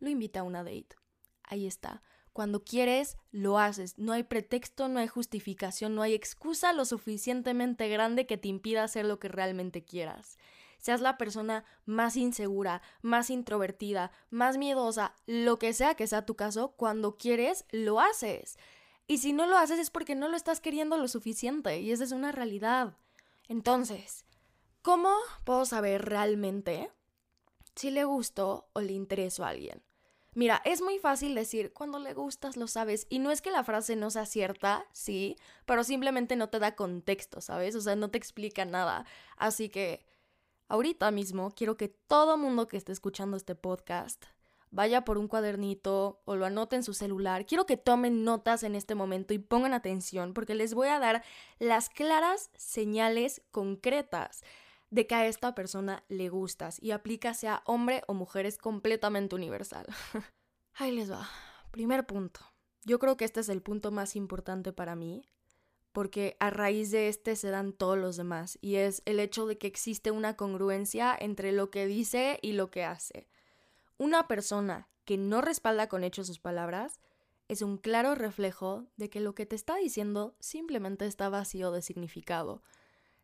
Lo 0.00 0.08
invité 0.10 0.40
a 0.40 0.42
una 0.42 0.64
date. 0.64 0.96
Ahí 1.44 1.66
está. 1.66 2.02
Cuando 2.40 2.64
quieres, 2.64 3.18
lo 3.32 3.58
haces. 3.58 3.98
No 3.98 4.12
hay 4.12 4.22
pretexto, 4.22 4.88
no 4.88 4.98
hay 4.98 5.08
justificación, 5.08 5.94
no 5.94 6.00
hay 6.00 6.14
excusa 6.14 6.72
lo 6.72 6.86
suficientemente 6.86 7.86
grande 7.90 8.24
que 8.24 8.38
te 8.38 8.48
impida 8.48 8.82
hacer 8.82 9.04
lo 9.04 9.18
que 9.18 9.28
realmente 9.28 9.84
quieras. 9.84 10.38
Seas 10.78 11.02
la 11.02 11.18
persona 11.18 11.66
más 11.84 12.16
insegura, 12.16 12.80
más 13.02 13.28
introvertida, 13.28 14.10
más 14.30 14.56
miedosa, 14.56 15.14
lo 15.26 15.58
que 15.58 15.74
sea 15.74 15.96
que 15.96 16.06
sea 16.06 16.24
tu 16.24 16.34
caso, 16.34 16.70
cuando 16.78 17.18
quieres, 17.18 17.66
lo 17.72 18.00
haces. 18.00 18.56
Y 19.06 19.18
si 19.18 19.34
no 19.34 19.44
lo 19.44 19.58
haces 19.58 19.78
es 19.78 19.90
porque 19.90 20.14
no 20.14 20.26
lo 20.26 20.36
estás 20.38 20.62
queriendo 20.62 20.96
lo 20.96 21.08
suficiente 21.08 21.80
y 21.80 21.92
esa 21.92 22.04
es 22.04 22.12
una 22.12 22.32
realidad. 22.32 22.96
Entonces, 23.48 24.24
¿cómo 24.80 25.14
puedo 25.44 25.66
saber 25.66 26.06
realmente 26.06 26.90
si 27.74 27.90
le 27.90 28.04
gustó 28.04 28.70
o 28.72 28.80
le 28.80 28.94
interesó 28.94 29.44
a 29.44 29.50
alguien? 29.50 29.82
Mira, 30.40 30.62
es 30.64 30.80
muy 30.80 30.98
fácil 30.98 31.34
decir, 31.34 31.70
cuando 31.74 31.98
le 31.98 32.14
gustas 32.14 32.56
lo 32.56 32.66
sabes, 32.66 33.06
y 33.10 33.18
no 33.18 33.30
es 33.30 33.42
que 33.42 33.50
la 33.50 33.62
frase 33.62 33.94
no 33.94 34.08
sea 34.08 34.24
cierta, 34.24 34.86
sí, 34.90 35.36
pero 35.66 35.84
simplemente 35.84 36.34
no 36.34 36.48
te 36.48 36.58
da 36.58 36.74
contexto, 36.74 37.42
¿sabes? 37.42 37.74
O 37.74 37.82
sea, 37.82 37.94
no 37.94 38.10
te 38.10 38.16
explica 38.16 38.64
nada. 38.64 39.04
Así 39.36 39.68
que, 39.68 40.02
ahorita 40.68 41.10
mismo, 41.10 41.50
quiero 41.54 41.76
que 41.76 41.88
todo 41.88 42.38
mundo 42.38 42.68
que 42.68 42.78
esté 42.78 42.90
escuchando 42.90 43.36
este 43.36 43.54
podcast 43.54 44.24
vaya 44.70 45.04
por 45.04 45.18
un 45.18 45.28
cuadernito 45.28 46.22
o 46.24 46.36
lo 46.36 46.46
anote 46.46 46.76
en 46.76 46.84
su 46.84 46.94
celular. 46.94 47.44
Quiero 47.44 47.66
que 47.66 47.76
tomen 47.76 48.24
notas 48.24 48.62
en 48.62 48.76
este 48.76 48.94
momento 48.94 49.34
y 49.34 49.38
pongan 49.40 49.74
atención 49.74 50.32
porque 50.32 50.54
les 50.54 50.72
voy 50.72 50.88
a 50.88 50.98
dar 50.98 51.22
las 51.58 51.90
claras 51.90 52.48
señales 52.56 53.42
concretas 53.50 54.42
de 54.90 55.06
que 55.06 55.14
a 55.14 55.26
esta 55.26 55.54
persona 55.54 56.04
le 56.08 56.28
gustas 56.28 56.82
y 56.82 56.90
aplica 56.90 57.32
sea 57.34 57.62
hombre 57.64 58.02
o 58.06 58.14
mujer, 58.14 58.46
es 58.46 58.58
completamente 58.58 59.34
universal. 59.34 59.86
Ahí 60.74 60.92
les 60.92 61.10
va. 61.10 61.28
Primer 61.70 62.06
punto. 62.06 62.40
Yo 62.84 62.98
creo 62.98 63.16
que 63.16 63.24
este 63.24 63.40
es 63.40 63.48
el 63.48 63.62
punto 63.62 63.90
más 63.90 64.16
importante 64.16 64.72
para 64.72 64.96
mí, 64.96 65.22
porque 65.92 66.36
a 66.40 66.50
raíz 66.50 66.90
de 66.90 67.08
este 67.08 67.36
se 67.36 67.50
dan 67.50 67.72
todos 67.72 67.98
los 67.98 68.16
demás, 68.16 68.58
y 68.60 68.76
es 68.76 69.02
el 69.04 69.20
hecho 69.20 69.46
de 69.46 69.58
que 69.58 69.66
existe 69.66 70.10
una 70.10 70.36
congruencia 70.36 71.16
entre 71.18 71.52
lo 71.52 71.70
que 71.70 71.86
dice 71.86 72.38
y 72.42 72.52
lo 72.52 72.70
que 72.70 72.84
hace. 72.84 73.28
Una 73.98 74.26
persona 74.26 74.88
que 75.04 75.18
no 75.18 75.40
respalda 75.40 75.88
con 75.88 76.04
hechos 76.04 76.26
sus 76.26 76.38
palabras 76.38 77.00
es 77.48 77.62
un 77.62 77.76
claro 77.78 78.14
reflejo 78.14 78.86
de 78.96 79.10
que 79.10 79.20
lo 79.20 79.34
que 79.34 79.44
te 79.44 79.56
está 79.56 79.76
diciendo 79.76 80.36
simplemente 80.38 81.06
está 81.06 81.28
vacío 81.28 81.70
de 81.72 81.82
significado. 81.82 82.62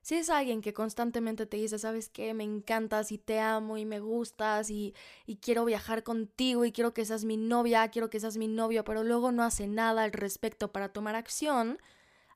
Si 0.06 0.14
es 0.14 0.30
alguien 0.30 0.62
que 0.62 0.72
constantemente 0.72 1.46
te 1.46 1.56
dice, 1.56 1.80
sabes 1.80 2.08
qué, 2.08 2.32
me 2.32 2.44
encantas 2.44 3.10
y 3.10 3.18
te 3.18 3.40
amo 3.40 3.76
y 3.76 3.84
me 3.84 3.98
gustas 3.98 4.70
y, 4.70 4.94
y 5.26 5.38
quiero 5.38 5.64
viajar 5.64 6.04
contigo 6.04 6.64
y 6.64 6.70
quiero 6.70 6.94
que 6.94 7.04
seas 7.04 7.24
mi 7.24 7.36
novia, 7.36 7.88
quiero 7.88 8.08
que 8.08 8.20
seas 8.20 8.36
mi 8.36 8.46
novio, 8.46 8.84
pero 8.84 9.02
luego 9.02 9.32
no 9.32 9.42
hace 9.42 9.66
nada 9.66 10.04
al 10.04 10.12
respecto 10.12 10.70
para 10.70 10.90
tomar 10.90 11.16
acción, 11.16 11.80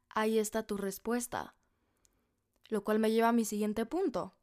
ahí 0.08 0.40
está 0.40 0.64
tu 0.64 0.78
respuesta. 0.78 1.54
Lo 2.70 2.82
cual 2.82 2.98
me 2.98 3.12
lleva 3.12 3.28
a 3.28 3.32
mi 3.32 3.44
siguiente 3.44 3.86
punto. 3.86 4.34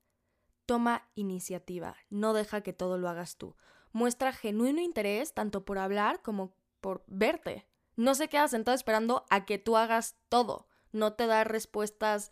Toma 0.66 1.10
iniciativa, 1.14 1.98
no 2.10 2.32
deja 2.32 2.62
que 2.62 2.72
todo 2.72 2.98
lo 2.98 3.10
hagas 3.10 3.36
tú. 3.36 3.58
Muestra 3.92 4.32
genuino 4.32 4.80
interés 4.80 5.34
tanto 5.34 5.66
por 5.66 5.80
hablar 5.80 6.22
como 6.22 6.56
por 6.80 7.04
verte. 7.08 7.68
No 7.98 8.16
se 8.16 8.30
queda 8.30 8.48
sentado 8.48 8.76
esperando 8.76 9.26
a 9.30 9.44
que 9.44 9.58
tú 9.58 9.76
hagas 9.76 10.16
todo. 10.30 10.70
No 10.94 11.12
te 11.12 11.28
da 11.28 11.44
respuestas 11.44 12.32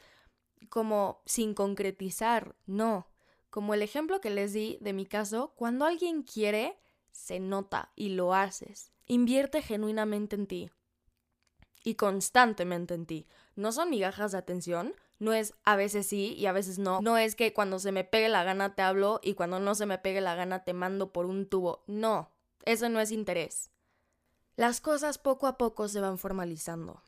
como 0.70 1.22
sin 1.26 1.54
concretizar, 1.54 2.56
no. 2.66 3.08
Como 3.50 3.74
el 3.74 3.82
ejemplo 3.82 4.22
que 4.22 4.30
les 4.30 4.54
di 4.54 4.78
de 4.82 4.94
mi 4.94 5.06
caso, 5.06 5.54
cuando 5.56 5.86
alguien 5.86 6.24
quiere, 6.24 6.78
se 7.12 7.40
nota 7.40 7.92
y 7.96 8.10
lo 8.10 8.34
haces. 8.34 8.92
Invierte 9.08 9.62
genuinamente 9.62 10.36
en 10.36 10.48
ti 10.48 10.72
y 11.84 11.96
constantemente 11.96 12.94
en 12.96 13.06
ti. 13.06 13.28
No 13.56 13.72
son 13.72 13.90
migajas 13.90 14.34
de 14.34 14.40
atención, 14.40 14.94
no 15.20 15.34
es 15.34 15.54
a 15.64 15.76
veces 15.76 16.08
sí 16.08 16.34
y 16.34 16.48
a 16.48 16.52
veces 16.52 16.80
no. 16.80 17.00
No 17.02 17.18
es 17.18 17.36
que 17.36 17.54
cuando 17.54 17.80
se 17.80 17.92
me 17.92 18.04
pegue 18.04 18.28
la 18.28 18.44
gana 18.44 18.76
te 18.76 18.82
hablo 18.82 19.22
y 19.24 19.36
cuando 19.36 19.60
no 19.60 19.76
se 19.76 19.86
me 19.86 20.00
pegue 20.00 20.20
la 20.20 20.36
gana 20.36 20.64
te 20.64 20.74
mando 20.74 21.14
por 21.14 21.26
un 21.26 21.48
tubo. 21.48 21.84
No, 21.88 22.32
eso 22.66 22.90
no 22.90 23.00
es 23.00 23.12
interés. 23.12 23.72
Las 24.56 24.82
cosas 24.82 25.18
poco 25.18 25.48
a 25.48 25.58
poco 25.58 25.88
se 25.88 26.02
van 26.02 26.18
formalizando 26.18 27.02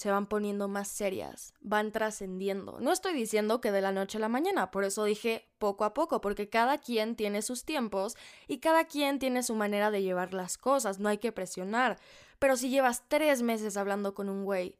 se 0.00 0.10
van 0.10 0.26
poniendo 0.26 0.66
más 0.66 0.88
serias, 0.88 1.52
van 1.60 1.92
trascendiendo. 1.92 2.80
No 2.80 2.90
estoy 2.90 3.12
diciendo 3.12 3.60
que 3.60 3.70
de 3.70 3.82
la 3.82 3.92
noche 3.92 4.16
a 4.16 4.20
la 4.20 4.30
mañana, 4.30 4.70
por 4.70 4.84
eso 4.84 5.04
dije 5.04 5.50
poco 5.58 5.84
a 5.84 5.92
poco, 5.92 6.22
porque 6.22 6.48
cada 6.48 6.78
quien 6.78 7.16
tiene 7.16 7.42
sus 7.42 7.66
tiempos 7.66 8.16
y 8.48 8.58
cada 8.58 8.86
quien 8.86 9.18
tiene 9.18 9.42
su 9.42 9.54
manera 9.54 9.90
de 9.90 10.02
llevar 10.02 10.32
las 10.32 10.56
cosas, 10.56 11.00
no 11.00 11.10
hay 11.10 11.18
que 11.18 11.32
presionar. 11.32 11.98
Pero 12.38 12.56
si 12.56 12.70
llevas 12.70 13.04
tres 13.08 13.42
meses 13.42 13.76
hablando 13.76 14.14
con 14.14 14.30
un 14.30 14.44
güey 14.44 14.78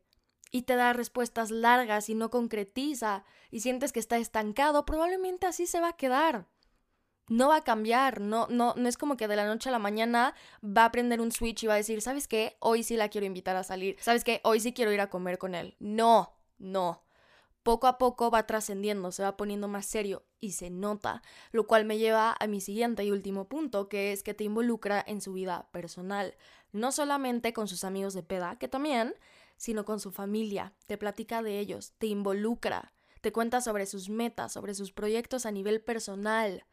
y 0.50 0.62
te 0.62 0.75
da 0.75 0.95
respuestas 0.95 1.50
largas 1.50 2.09
y 2.09 2.15
no 2.15 2.31
concretiza 2.31 3.25
y 3.50 3.61
sientes 3.61 3.93
que 3.93 4.00
está 4.00 4.17
estancado, 4.17 4.87
probablemente 4.87 5.47
así 5.47 5.67
se 5.67 5.81
va 5.81 5.89
a 5.89 5.97
quedar 5.97 6.47
no 7.30 7.49
va 7.49 7.56
a 7.56 7.64
cambiar, 7.64 8.20
no, 8.20 8.49
no, 8.50 8.75
no 8.76 8.88
es 8.88 8.99
como 8.99 9.16
que 9.16 9.28
de 9.28 9.37
la 9.37 9.46
noche 9.46 9.68
a 9.68 9.72
la 9.72 9.78
mañana 9.78 10.34
va 10.64 10.84
a 10.84 10.90
prender 10.90 11.20
un 11.20 11.30
switch 11.30 11.62
y 11.62 11.68
va 11.68 11.75
a 11.75 11.76
decir, 11.76 12.02
¿sabes 12.02 12.26
qué? 12.26 12.56
Hoy 12.58 12.82
sí 12.82 12.96
la 12.96 13.08
quiero 13.08 13.25
invitar 13.25 13.54
a 13.54 13.62
salir, 13.62 13.96
¿sabes 14.00 14.25
qué? 14.25 14.40
Hoy 14.42 14.58
sí 14.58 14.72
quiero 14.72 14.92
ir 14.92 15.00
a 15.00 15.10
comer 15.10 15.38
con 15.38 15.54
él. 15.54 15.76
No, 15.78 16.34
no. 16.58 17.04
Poco 17.62 17.87
a 17.87 17.99
poco 17.99 18.32
va 18.32 18.49
trascendiendo, 18.49 19.12
se 19.12 19.22
va 19.22 19.37
poniendo 19.37 19.68
más 19.68 19.87
serio 19.87 20.25
y 20.40 20.52
se 20.52 20.70
nota, 20.70 21.22
lo 21.52 21.68
cual 21.68 21.84
me 21.84 21.99
lleva 21.99 22.34
a 22.37 22.46
mi 22.49 22.60
siguiente 22.60 23.04
y 23.04 23.12
último 23.12 23.44
punto, 23.44 23.88
que 23.88 24.10
es 24.10 24.25
que 24.25 24.34
te 24.34 24.42
involucra 24.42 25.04
en 25.06 25.20
su 25.20 25.32
vida 25.32 25.68
personal, 25.70 26.34
no 26.72 26.90
solamente 26.90 27.52
con 27.52 27.68
sus 27.68 27.84
amigos 27.84 28.12
de 28.12 28.25
peda, 28.25 28.58
que 28.58 28.66
también, 28.66 29.14
sino 29.56 29.84
con 29.84 30.00
su 30.00 30.10
familia, 30.10 30.72
te 30.88 30.99
platica 30.99 31.42
de 31.42 31.60
ellos, 31.60 31.92
te 31.99 32.08
involucra, 32.08 32.92
te 33.20 33.30
cuenta 33.30 33.60
sobre 33.60 33.87
sus 33.87 34.08
metas, 34.08 34.52
sobre 34.52 34.75
sus 34.75 34.90
proyectos 34.90 35.46
a 35.46 35.52
nivel 35.52 35.80
personal, 35.80 36.64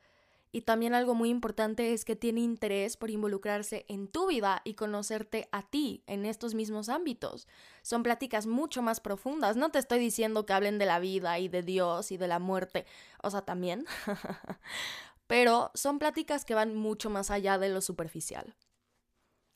y 0.51 0.61
también 0.61 0.93
algo 0.93 1.13
muy 1.13 1.29
importante 1.29 1.93
es 1.93 2.05
que 2.05 2.15
tiene 2.15 2.41
interés 2.41 2.95
por 2.95 3.09
involucrarse 3.09 3.85
en 3.89 4.07
tu 4.07 4.27
vida 4.27 4.61
y 4.63 4.75
conocerte 4.75 5.49
a 5.51 5.61
ti 5.61 6.03
en 6.07 6.25
estos 6.25 6.55
mismos 6.55 6.89
ámbitos. 6.89 7.47
Son 7.81 8.01
pláticas 8.01 8.47
mucho 8.47 8.81
más 8.81 8.99
profundas. 8.99 9.57
No 9.57 9.71
te 9.71 9.79
estoy 9.79 9.99
diciendo 9.99 10.45
que 10.45 10.53
hablen 10.53 10.77
de 10.77 10.85
la 10.85 10.99
vida 10.99 11.37
y 11.39 11.49
de 11.49 11.63
Dios 11.63 12.11
y 12.11 12.17
de 12.17 12.27
la 12.27 12.39
muerte. 12.39 12.85
O 13.21 13.29
sea, 13.29 13.41
también. 13.41 13.85
Pero 15.27 15.71
son 15.73 15.99
pláticas 15.99 16.45
que 16.45 16.55
van 16.55 16.75
mucho 16.75 17.09
más 17.09 17.29
allá 17.29 17.57
de 17.57 17.69
lo 17.69 17.81
superficial. 17.81 18.55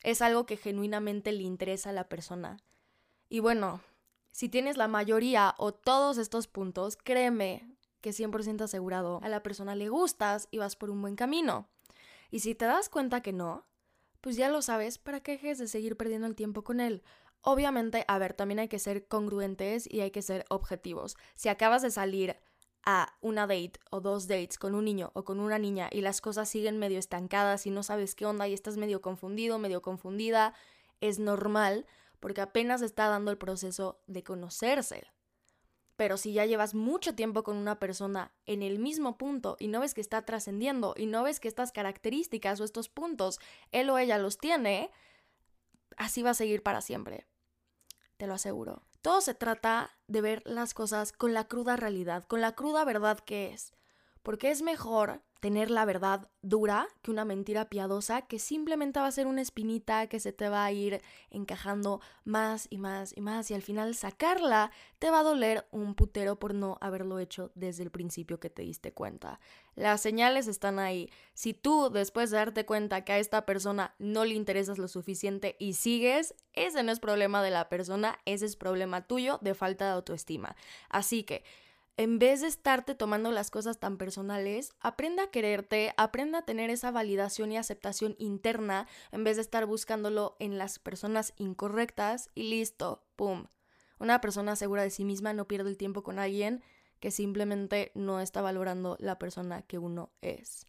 Es 0.04 0.22
algo 0.22 0.46
que 0.46 0.58
genuinamente 0.58 1.32
le 1.32 1.44
interesa 1.44 1.92
a 1.92 1.94
la 1.94 2.10
persona. 2.10 2.58
Y 3.30 3.40
bueno, 3.40 3.82
si 4.32 4.50
tienes 4.50 4.76
la 4.76 4.90
mayoría 4.90 5.56
o 5.58 5.74
todos 5.74 6.18
estos 6.18 6.48
puntos, 6.48 6.98
créeme, 6.98 7.71
que 8.01 8.12
100% 8.12 8.63
asegurado 8.63 9.20
a 9.24 9.29
la 9.29 9.43
persona 9.43 9.75
le 9.75 9.89
gustas 9.89 10.48
y 10.51 10.58
vas 10.58 10.75
por 10.75 10.89
un 10.89 11.01
buen 11.01 11.15
camino. 11.15 11.70
Y 12.29 12.39
si 12.39 12.55
te 12.55 12.65
das 12.65 12.89
cuenta 12.89 13.22
que 13.22 13.34
no, 13.34 13.65
pues 14.22 14.36
ya 14.36 14.50
lo 14.50 14.62
sabes 14.62 14.98
para 14.98 15.22
que 15.22 15.34
dejes 15.34 15.58
de 15.58 15.67
seguir 15.67 15.98
perdiendo 15.98 16.27
el 16.27 16.36
tiempo 16.36 16.63
con 16.63 16.79
él. 16.79 17.03
Obviamente, 17.41 18.05
a 18.08 18.20
ver, 18.20 18.34
también 18.34 18.60
hay 18.60 18.67
que 18.67 18.79
ser 18.79 19.08
congruentes 19.08 19.91
y 19.91 20.01
hay 20.01 20.12
que 20.12 20.22
ser 20.22 20.46
objetivos. 20.50 21.17
Si 21.36 21.50
acabas 21.50 21.81
de 21.81 21.91
salir 21.91 22.38
a 22.84 23.15
una 23.22 23.48
date 23.48 23.79
o 23.89 24.00
dos 24.00 24.27
dates 24.27 24.58
con 24.58 24.75
un 24.75 24.86
niño 24.86 25.12
o 25.13 25.24
con 25.24 25.39
una 25.39 25.60
niña 25.60 25.89
y 25.91 26.01
las 26.01 26.22
cosas 26.22 26.50
siguen 26.50 26.79
medio 26.79 27.00
estancadas 27.00 27.65
y 27.67 27.72
no 27.72 27.84
sabes 27.84 28.15
qué 28.15 28.25
onda 28.25 28.48
y 28.48 28.53
estás 28.53 28.77
medio 28.77 29.01
confundido, 29.01 29.60
medio 29.60 29.81
confundida, 29.81 30.53
es 31.00 31.20
normal 31.20 31.86
porque 32.20 32.41
apenas 32.41 32.81
está 32.81 33.08
dando 33.08 33.31
el 33.31 33.38
proceso 33.38 34.00
de 34.08 34.24
conocerse. 34.24 35.08
Pero 35.96 36.18
si 36.18 36.34
ya 36.34 36.46
llevas 36.46 36.74
mucho 36.74 37.16
tiempo 37.16 37.44
con 37.44 37.58
una 37.58 37.80
persona 37.80 38.34
en 38.46 38.64
el 38.64 38.80
mismo 38.80 39.18
punto 39.18 39.58
y 39.60 39.68
no 39.68 39.80
ves 39.82 39.94
que 39.94 40.02
está 40.02 40.24
trascendiendo 40.26 40.94
y 40.98 41.06
no 41.06 41.24
ves 41.24 41.40
que 41.40 41.48
estas 41.48 41.72
características 41.72 42.60
o 42.60 42.64
estos 42.64 42.90
puntos 42.90 43.40
él 43.72 43.90
o 43.90 43.98
ella 43.98 44.18
los 44.18 44.38
tiene, 44.38 44.92
así 45.98 46.24
va 46.24 46.32
a 46.32 46.36
seguir 46.36 46.64
para 46.64 46.82
siempre. 46.82 47.28
Te 48.18 48.28
lo 48.28 48.34
aseguro. 48.34 48.84
Todo 49.02 49.22
se 49.22 49.34
trata 49.34 49.92
de 50.08 50.22
ver 50.22 50.44
las 50.46 50.74
cosas 50.74 51.12
con 51.12 51.34
la 51.34 51.48
cruda 51.48 51.76
realidad, 51.76 52.24
con 52.26 52.42
la 52.42 52.54
cruda 52.54 52.86
verdad 52.86 53.20
que 53.20 53.52
es. 53.52 53.74
Porque 54.24 54.51
es 54.51 54.62
mejor 54.62 55.22
tener 55.42 55.72
la 55.72 55.86
verdad 55.86 56.30
dura 56.44 56.88
que 57.01 57.10
una 57.10 57.25
mentira 57.25 57.66
piadosa 57.66 58.22
que 58.22 58.38
simplemente 58.38 59.00
va 59.00 59.08
a 59.08 59.12
ser 59.12 59.25
una 59.25 59.42
espinita 59.42 60.06
que 60.06 60.20
se 60.20 60.32
te 60.32 60.50
va 60.50 60.63
a 60.63 60.72
ir 60.72 61.01
encajando 61.32 62.00
más 62.24 62.68
y 62.70 62.78
más 62.78 63.12
y 63.18 63.22
más 63.22 63.50
y 63.50 63.56
al 63.56 63.63
final 63.63 63.96
sacarla 63.96 64.72
te 65.00 65.10
va 65.10 65.22
a 65.22 65.24
doler 65.24 65.68
un 65.72 65.96
putero 65.96 66.38
por 66.38 66.54
no 66.54 66.78
haberlo 66.80 67.18
hecho 67.18 67.51
desde 67.56 67.82
el 67.82 67.90
principio 67.90 68.40
que 68.40 68.51
te 68.51 68.62
diste 68.62 68.94
cuenta. 68.94 69.40
Las 69.74 70.01
señales 70.01 70.48
están 70.48 70.78
ahí. 70.78 71.10
Si 71.34 71.56
tú 71.56 71.90
después 71.92 72.30
de 72.30 72.38
darte 72.38 72.66
cuenta 72.68 73.04
que 73.04 73.13
a 73.13 73.20
esta 73.20 73.44
persona 73.44 73.96
no 73.98 74.25
le 74.25 74.36
interesas 74.36 74.78
lo 74.78 74.88
suficiente 74.88 75.56
y 75.58 75.74
sigues, 75.74 76.36
ese 76.54 76.84
no 76.84 76.92
es 76.92 77.00
problema 77.00 77.42
de 77.42 77.50
la 77.50 77.68
persona, 77.68 78.20
ese 78.25 78.46
es 78.46 78.56
problema 78.56 79.08
tuyo 79.08 79.40
de 79.42 79.56
falta 79.56 79.86
de 79.86 79.92
autoestima. 79.94 80.56
Así 80.88 81.24
que 81.24 81.44
en 82.01 82.17
vez 82.17 82.41
de 82.41 82.48
estarte 82.48 82.96
tomando 82.96 83.31
las 83.31 83.51
cosas 83.51 83.79
tan 83.79 83.98
personales, 83.98 84.74
aprenda 84.79 85.25
a 85.25 85.27
quererte, 85.29 85.93
aprenda 85.98 86.39
a 86.39 86.46
tener 86.46 86.72
esa 86.72 86.89
validación 86.89 87.51
y 87.51 87.58
aceptación 87.58 88.15
interna 88.17 88.88
en 89.12 89.24
vez 89.24 89.36
de 89.36 89.43
estar 89.43 89.67
buscándolo 89.67 90.36
en 90.39 90.58
las 90.58 90.79
personas 90.79 91.31
incorrectas 91.38 92.31
y 92.34 92.50
listo, 92.50 93.03
¡pum! 93.15 93.46
Una 94.00 94.20
persona 94.20 94.55
segura 94.55 94.81
de 94.81 94.89
sí 94.89 95.05
misma 95.05 95.34
no 95.34 95.48
pierde 95.48 95.70
el 95.70 95.77
tiempo 95.77 96.01
con 96.01 96.17
alguien 96.17 96.63
que 97.00 97.12
simplemente 97.12 97.91
no 97.93 98.20
está 98.20 98.41
valorando 98.41 98.98
la 99.00 99.20
persona 99.20 99.62
que 99.62 99.77
uno 99.77 100.12
es. 100.22 100.65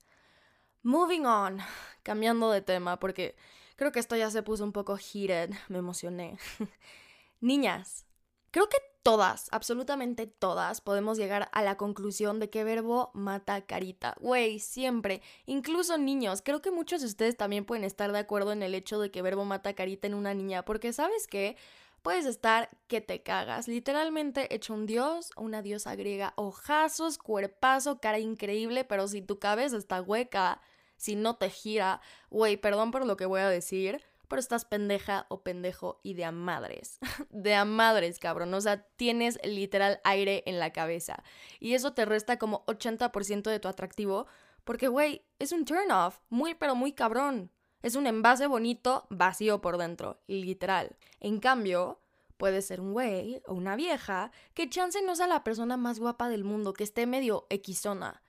Moving 0.82 1.24
on, 1.24 1.60
cambiando 2.02 2.50
de 2.50 2.60
tema 2.60 3.00
porque 3.00 3.36
creo 3.76 3.90
que 3.90 4.00
esto 4.00 4.16
ya 4.16 4.30
se 4.30 4.42
puso 4.42 4.64
un 4.64 4.72
poco 4.72 4.98
heated, 4.98 5.54
me 5.70 5.78
emocioné. 5.78 6.36
Niñas, 7.40 8.04
creo 8.50 8.68
que 8.68 8.91
todas, 9.02 9.49
absolutamente 9.50 10.26
todas, 10.26 10.80
podemos 10.80 11.18
llegar 11.18 11.49
a 11.52 11.62
la 11.62 11.76
conclusión 11.76 12.38
de 12.40 12.50
que 12.50 12.64
verbo 12.64 13.11
mata 13.14 13.61
carita. 13.62 14.14
Güey, 14.21 14.59
siempre. 14.59 15.23
Incluso 15.47 15.99
niños. 15.99 16.42
Creo 16.42 16.62
que 16.62 16.71
muchos 16.71 17.00
de 17.00 17.09
ustedes 17.09 17.37
también 17.37 17.64
pueden 17.64 17.85
estar 17.85 18.12
de 18.12 18.18
acuerdo 18.18 18.52
en 18.52 18.62
el 18.62 18.75
hecho 18.75 19.00
de 19.00 19.11
que 19.11 19.23
verbo 19.23 19.44
mata 19.44 19.75
carita 19.75 20.06
en 20.06 20.14
una 20.14 20.35
niña. 20.35 20.64
Porque 20.64 20.92
sabes 20.92 21.26
qué? 21.26 21.56
Puedes 22.02 22.26
estar 22.26 22.71
que 22.87 23.00
te 23.00 23.23
cagas. 23.23 23.68
Literalmente 23.68 24.54
hecho 24.54 24.75
un 24.75 24.87
dios 24.87 25.30
una 25.37 25.62
diosa 25.62 25.94
griega. 25.97 26.32
Ojazos, 26.37 27.18
cuerpazo, 27.18 28.00
cara 28.00 28.18
increíble. 28.18 28.85
Pero 28.85 29.09
si 29.09 29.23
tu 29.23 29.38
cabeza 29.38 29.76
está 29.76 30.00
hueca, 30.00 30.61
si 30.97 31.16
no 31.16 31.37
te 31.37 31.50
gira. 31.50 32.00
Güey, 32.30 32.56
perdón 32.56 32.92
por 32.92 33.04
lo 33.06 33.16
que 33.16 33.26
voy 33.26 33.40
a 33.40 33.49
decir 33.49 34.12
pero 34.32 34.40
estás 34.40 34.64
pendeja 34.64 35.26
o 35.28 35.42
pendejo 35.42 36.00
y 36.02 36.14
de 36.14 36.24
a 36.24 36.32
madres. 36.32 36.98
de 37.28 37.54
a 37.54 37.66
madres, 37.66 38.18
cabrón. 38.18 38.54
O 38.54 38.62
sea, 38.62 38.82
tienes 38.96 39.38
literal 39.44 40.00
aire 40.04 40.42
en 40.46 40.58
la 40.58 40.72
cabeza. 40.72 41.22
Y 41.60 41.74
eso 41.74 41.92
te 41.92 42.06
resta 42.06 42.38
como 42.38 42.64
80% 42.64 43.42
de 43.42 43.60
tu 43.60 43.68
atractivo. 43.68 44.26
Porque, 44.64 44.88
güey, 44.88 45.26
es 45.38 45.52
un 45.52 45.66
turn 45.66 45.90
off. 45.90 46.20
Muy, 46.30 46.54
pero 46.54 46.74
muy 46.74 46.92
cabrón. 46.92 47.50
Es 47.82 47.94
un 47.94 48.06
envase 48.06 48.46
bonito, 48.46 49.06
vacío 49.10 49.60
por 49.60 49.76
dentro. 49.76 50.22
Literal. 50.26 50.96
En 51.20 51.38
cambio, 51.38 52.00
puede 52.38 52.62
ser 52.62 52.80
un 52.80 52.94
güey 52.94 53.42
o 53.46 53.52
una 53.52 53.76
vieja 53.76 54.30
que 54.54 54.70
chance 54.70 55.02
no 55.02 55.14
sea 55.14 55.26
la 55.26 55.44
persona 55.44 55.76
más 55.76 56.00
guapa 56.00 56.30
del 56.30 56.44
mundo, 56.44 56.72
que 56.72 56.84
esté 56.84 57.06
medio 57.06 57.46
equizona. 57.50 58.22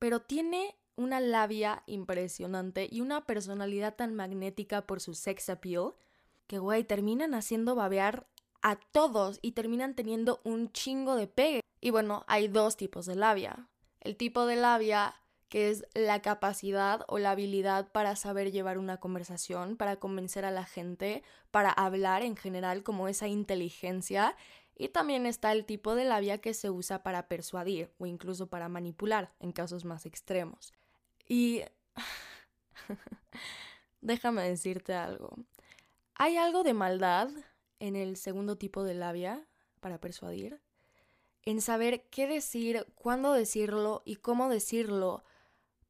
Pero 0.00 0.18
tiene 0.18 0.76
una 0.96 1.20
labia 1.20 1.82
impresionante 1.86 2.88
y 2.90 3.00
una 3.00 3.26
personalidad 3.26 3.94
tan 3.94 4.14
magnética 4.14 4.86
por 4.86 5.00
su 5.00 5.14
sex 5.14 5.48
appeal 5.48 5.94
que, 6.46 6.58
güey, 6.58 6.84
terminan 6.84 7.34
haciendo 7.34 7.74
babear 7.74 8.26
a 8.62 8.76
todos 8.76 9.38
y 9.42 9.52
terminan 9.52 9.94
teniendo 9.94 10.40
un 10.44 10.72
chingo 10.72 11.16
de 11.16 11.26
pegue. 11.26 11.60
Y 11.80 11.90
bueno, 11.90 12.24
hay 12.26 12.48
dos 12.48 12.76
tipos 12.76 13.06
de 13.06 13.14
labia. 13.14 13.68
El 14.00 14.16
tipo 14.16 14.46
de 14.46 14.56
labia 14.56 15.14
que 15.54 15.70
es 15.70 15.86
la 15.94 16.20
capacidad 16.20 17.04
o 17.06 17.20
la 17.20 17.30
habilidad 17.30 17.92
para 17.92 18.16
saber 18.16 18.50
llevar 18.50 18.76
una 18.76 18.96
conversación, 18.96 19.76
para 19.76 20.00
convencer 20.00 20.44
a 20.44 20.50
la 20.50 20.64
gente, 20.64 21.22
para 21.52 21.70
hablar 21.70 22.22
en 22.22 22.36
general, 22.36 22.82
como 22.82 23.06
esa 23.06 23.28
inteligencia. 23.28 24.36
Y 24.76 24.88
también 24.88 25.26
está 25.26 25.52
el 25.52 25.64
tipo 25.64 25.94
de 25.94 26.06
labia 26.06 26.38
que 26.38 26.54
se 26.54 26.70
usa 26.70 27.04
para 27.04 27.28
persuadir 27.28 27.92
o 27.98 28.06
incluso 28.06 28.48
para 28.48 28.68
manipular 28.68 29.32
en 29.38 29.52
casos 29.52 29.84
más 29.84 30.06
extremos. 30.06 30.72
Y 31.26 31.62
déjame 34.00 34.42
decirte 34.42 34.94
algo. 34.94 35.36
Hay 36.14 36.36
algo 36.36 36.62
de 36.62 36.74
maldad 36.74 37.28
en 37.80 37.96
el 37.96 38.16
segundo 38.16 38.56
tipo 38.56 38.84
de 38.84 38.94
labia 38.94 39.46
para 39.80 40.00
persuadir, 40.00 40.60
en 41.42 41.60
saber 41.60 42.08
qué 42.08 42.26
decir, 42.26 42.86
cuándo 42.94 43.32
decirlo 43.32 44.02
y 44.04 44.16
cómo 44.16 44.48
decirlo 44.48 45.24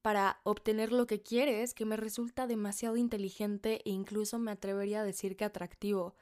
para 0.02 0.40
obtener 0.42 0.92
lo 0.92 1.06
que 1.06 1.22
quieres, 1.22 1.72
que 1.72 1.86
me 1.86 1.96
resulta 1.96 2.46
demasiado 2.46 2.96
inteligente 2.96 3.80
e 3.84 3.90
incluso 3.90 4.38
me 4.38 4.50
atrevería 4.50 5.00
a 5.00 5.04
decir 5.04 5.36
que 5.36 5.44
atractivo. 5.44 6.14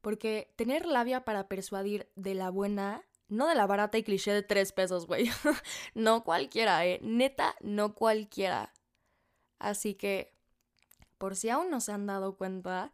Porque 0.00 0.52
tener 0.56 0.86
labia 0.86 1.24
para 1.24 1.48
persuadir 1.48 2.08
de 2.14 2.34
la 2.34 2.50
buena, 2.50 3.04
no 3.28 3.46
de 3.46 3.54
la 3.54 3.66
barata 3.66 3.98
y 3.98 4.02
cliché 4.02 4.32
de 4.32 4.42
tres 4.42 4.72
pesos, 4.72 5.06
güey. 5.06 5.30
no 5.94 6.24
cualquiera, 6.24 6.84
eh. 6.86 6.98
Neta, 7.02 7.54
no 7.60 7.94
cualquiera. 7.94 8.72
Así 9.58 9.94
que, 9.94 10.34
por 11.18 11.36
si 11.36 11.50
aún 11.50 11.70
no 11.70 11.80
se 11.80 11.92
han 11.92 12.06
dado 12.06 12.36
cuenta, 12.36 12.92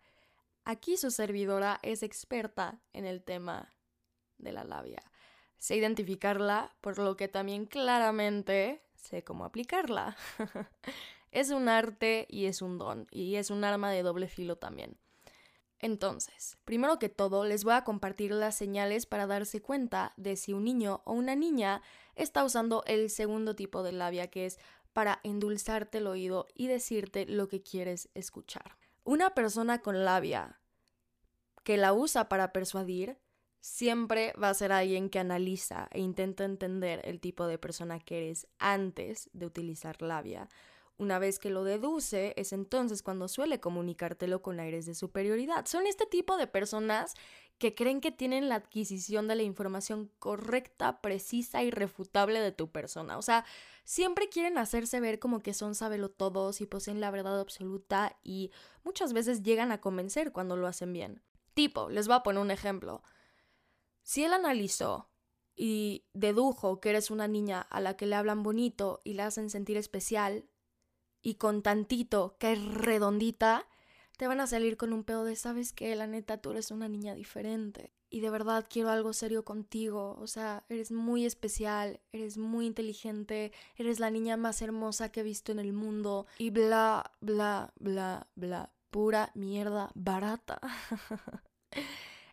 aquí 0.64 0.97
su 0.97 1.11
servidora 1.11 1.79
es 1.83 2.03
experta 2.03 2.81
en 2.93 3.05
el 3.05 3.23
tema 3.23 3.75
de 4.38 4.53
la 4.53 4.64
labia. 4.64 5.03
Sé 5.59 5.76
identificarla, 5.76 6.75
por 6.81 6.99
lo 6.99 7.17
que 7.17 7.29
también 7.29 7.67
claramente 7.67 8.83
sé 8.95 9.23
cómo 9.23 9.45
aplicarla. 9.45 10.17
es 11.31 11.50
un 11.50 11.69
arte 11.69 12.26
y 12.29 12.47
es 12.47 12.62
un 12.62 12.79
don, 12.79 13.07
y 13.11 13.37
es 13.37 13.50
un 13.50 13.64
arma 13.64 13.91
de 13.91 14.03
doble 14.03 14.29
filo 14.29 14.57
también. 14.57 14.99
Entonces, 15.85 16.57
primero 16.64 16.99
que 16.99 17.11
todo, 17.11 17.45
les 17.45 17.62
voy 17.62 17.75
a 17.75 17.85
compartir 17.85 18.31
las 18.31 18.55
señales 18.55 19.05
para 19.05 19.26
darse 19.26 19.61
cuenta 19.61 20.14
de 20.17 20.35
si 20.37 20.55
un 20.55 20.64
niño 20.64 21.03
o 21.05 21.12
una 21.12 21.35
niña 21.35 21.83
está 22.14 22.43
usando 22.43 22.85
el 22.87 23.11
segundo 23.11 23.55
tipo 23.55 23.83
de 23.83 23.93
labia, 23.93 24.29
que 24.29 24.47
es 24.47 24.59
para 24.95 25.21
endulzarte 25.25 25.99
el 25.99 26.07
oído 26.07 26.47
y 26.55 26.69
decirte 26.69 27.26
lo 27.26 27.49
que 27.49 27.62
quieres 27.62 28.09
escuchar. 28.14 28.79
Una 29.05 29.35
persona 29.35 29.83
con 29.83 30.07
labia 30.07 30.59
que 31.64 31.76
la 31.76 31.93
usa 31.93 32.31
para 32.31 32.50
persuadir 32.50 33.19
siempre 33.61 34.33
va 34.43 34.49
a 34.49 34.55
ser 34.55 34.73
alguien 34.73 35.11
que 35.11 35.19
analiza 35.19 35.88
e 35.91 36.00
intenta 36.00 36.47
entender 36.47 37.03
el 37.05 37.21
tipo 37.21 37.47
de 37.47 37.59
persona 37.59 38.00
que 38.00 38.25
eres 38.25 38.47
antes 38.59 39.29
de 39.35 39.45
utilizar 39.45 40.00
labia. 40.00 40.49
Una 40.96 41.18
vez 41.18 41.38
que 41.38 41.50
lo 41.50 41.64
deduce, 41.64 42.34
es 42.36 42.52
entonces 42.52 43.02
cuando 43.02 43.26
suele 43.26 43.60
comunicártelo 43.60 44.42
con 44.42 44.60
aires 44.60 44.86
de 44.86 44.94
superioridad. 44.94 45.66
Son 45.66 45.86
este 45.86 46.06
tipo 46.06 46.36
de 46.36 46.46
personas 46.46 47.14
que 47.58 47.74
creen 47.74 48.00
que 48.00 48.12
tienen 48.12 48.48
la 48.48 48.56
adquisición 48.56 49.28
de 49.28 49.36
la 49.36 49.42
información 49.42 50.10
correcta, 50.18 51.00
precisa 51.00 51.62
y 51.62 51.70
refutable 51.70 52.40
de 52.40 52.52
tu 52.52 52.70
persona. 52.70 53.18
O 53.18 53.22
sea, 53.22 53.44
siempre 53.84 54.28
quieren 54.28 54.58
hacerse 54.58 55.00
ver 55.00 55.18
como 55.18 55.40
que 55.40 55.54
son 55.54 55.74
sabelotodos 55.74 56.60
y 56.60 56.66
poseen 56.66 57.00
la 57.00 57.10
verdad 57.10 57.40
absoluta 57.40 58.16
y 58.22 58.50
muchas 58.82 59.12
veces 59.12 59.42
llegan 59.42 59.72
a 59.72 59.80
convencer 59.80 60.32
cuando 60.32 60.56
lo 60.56 60.66
hacen 60.66 60.92
bien. 60.92 61.22
Tipo, 61.54 61.88
les 61.88 62.06
voy 62.06 62.16
a 62.16 62.22
poner 62.22 62.42
un 62.42 62.50
ejemplo. 62.50 63.02
Si 64.02 64.24
él 64.24 64.32
analizó 64.32 65.08
y 65.56 66.04
dedujo 66.12 66.80
que 66.80 66.90
eres 66.90 67.10
una 67.10 67.28
niña 67.28 67.61
a 67.61 67.80
la 67.80 67.96
que 67.96 68.07
le 68.07 68.16
hablan 68.16 68.42
bonito 68.42 69.00
y 69.04 69.14
la 69.14 69.26
hacen 69.26 69.50
sentir 69.50 69.76
especial, 69.76 70.48
y 71.24 71.37
con 71.37 71.62
tantito 71.62 72.37
que 72.38 72.52
es 72.52 72.64
redondita, 72.64 73.66
te 74.18 74.28
van 74.28 74.40
a 74.40 74.46
salir 74.46 74.76
con 74.76 74.92
un 74.92 75.02
pedo 75.02 75.24
de, 75.24 75.34
sabes 75.34 75.72
que 75.72 75.96
la 75.96 76.06
neta 76.06 76.37
tú 76.37 76.52
eres 76.52 76.70
una 76.70 76.87
niña 76.87 77.14
diferente 77.14 77.92
y 78.10 78.20
de 78.20 78.30
verdad 78.30 78.66
quiero 78.68 78.90
algo 78.90 79.12
serio 79.12 79.44
contigo, 79.44 80.16
o 80.20 80.26
sea, 80.28 80.64
eres 80.68 80.92
muy 80.92 81.24
especial, 81.24 82.00
eres 82.12 82.37
muy 82.38 82.66
inteligente, 82.66 83.52
eres 83.74 83.98
la 83.98 84.10
niña 84.10 84.37
más 84.37 84.62
hermosa 84.62 85.10
que 85.10 85.20
he 85.20 85.24
visto 85.24 85.50
en 85.50 85.58
el 85.58 85.72
mundo 85.72 86.26
y 86.38 86.50
bla, 86.50 87.10
bla, 87.20 87.72
bla, 87.80 88.28
bla, 88.37 88.72
pura 88.90 89.32
mierda 89.34 89.90
barata. 89.94 90.60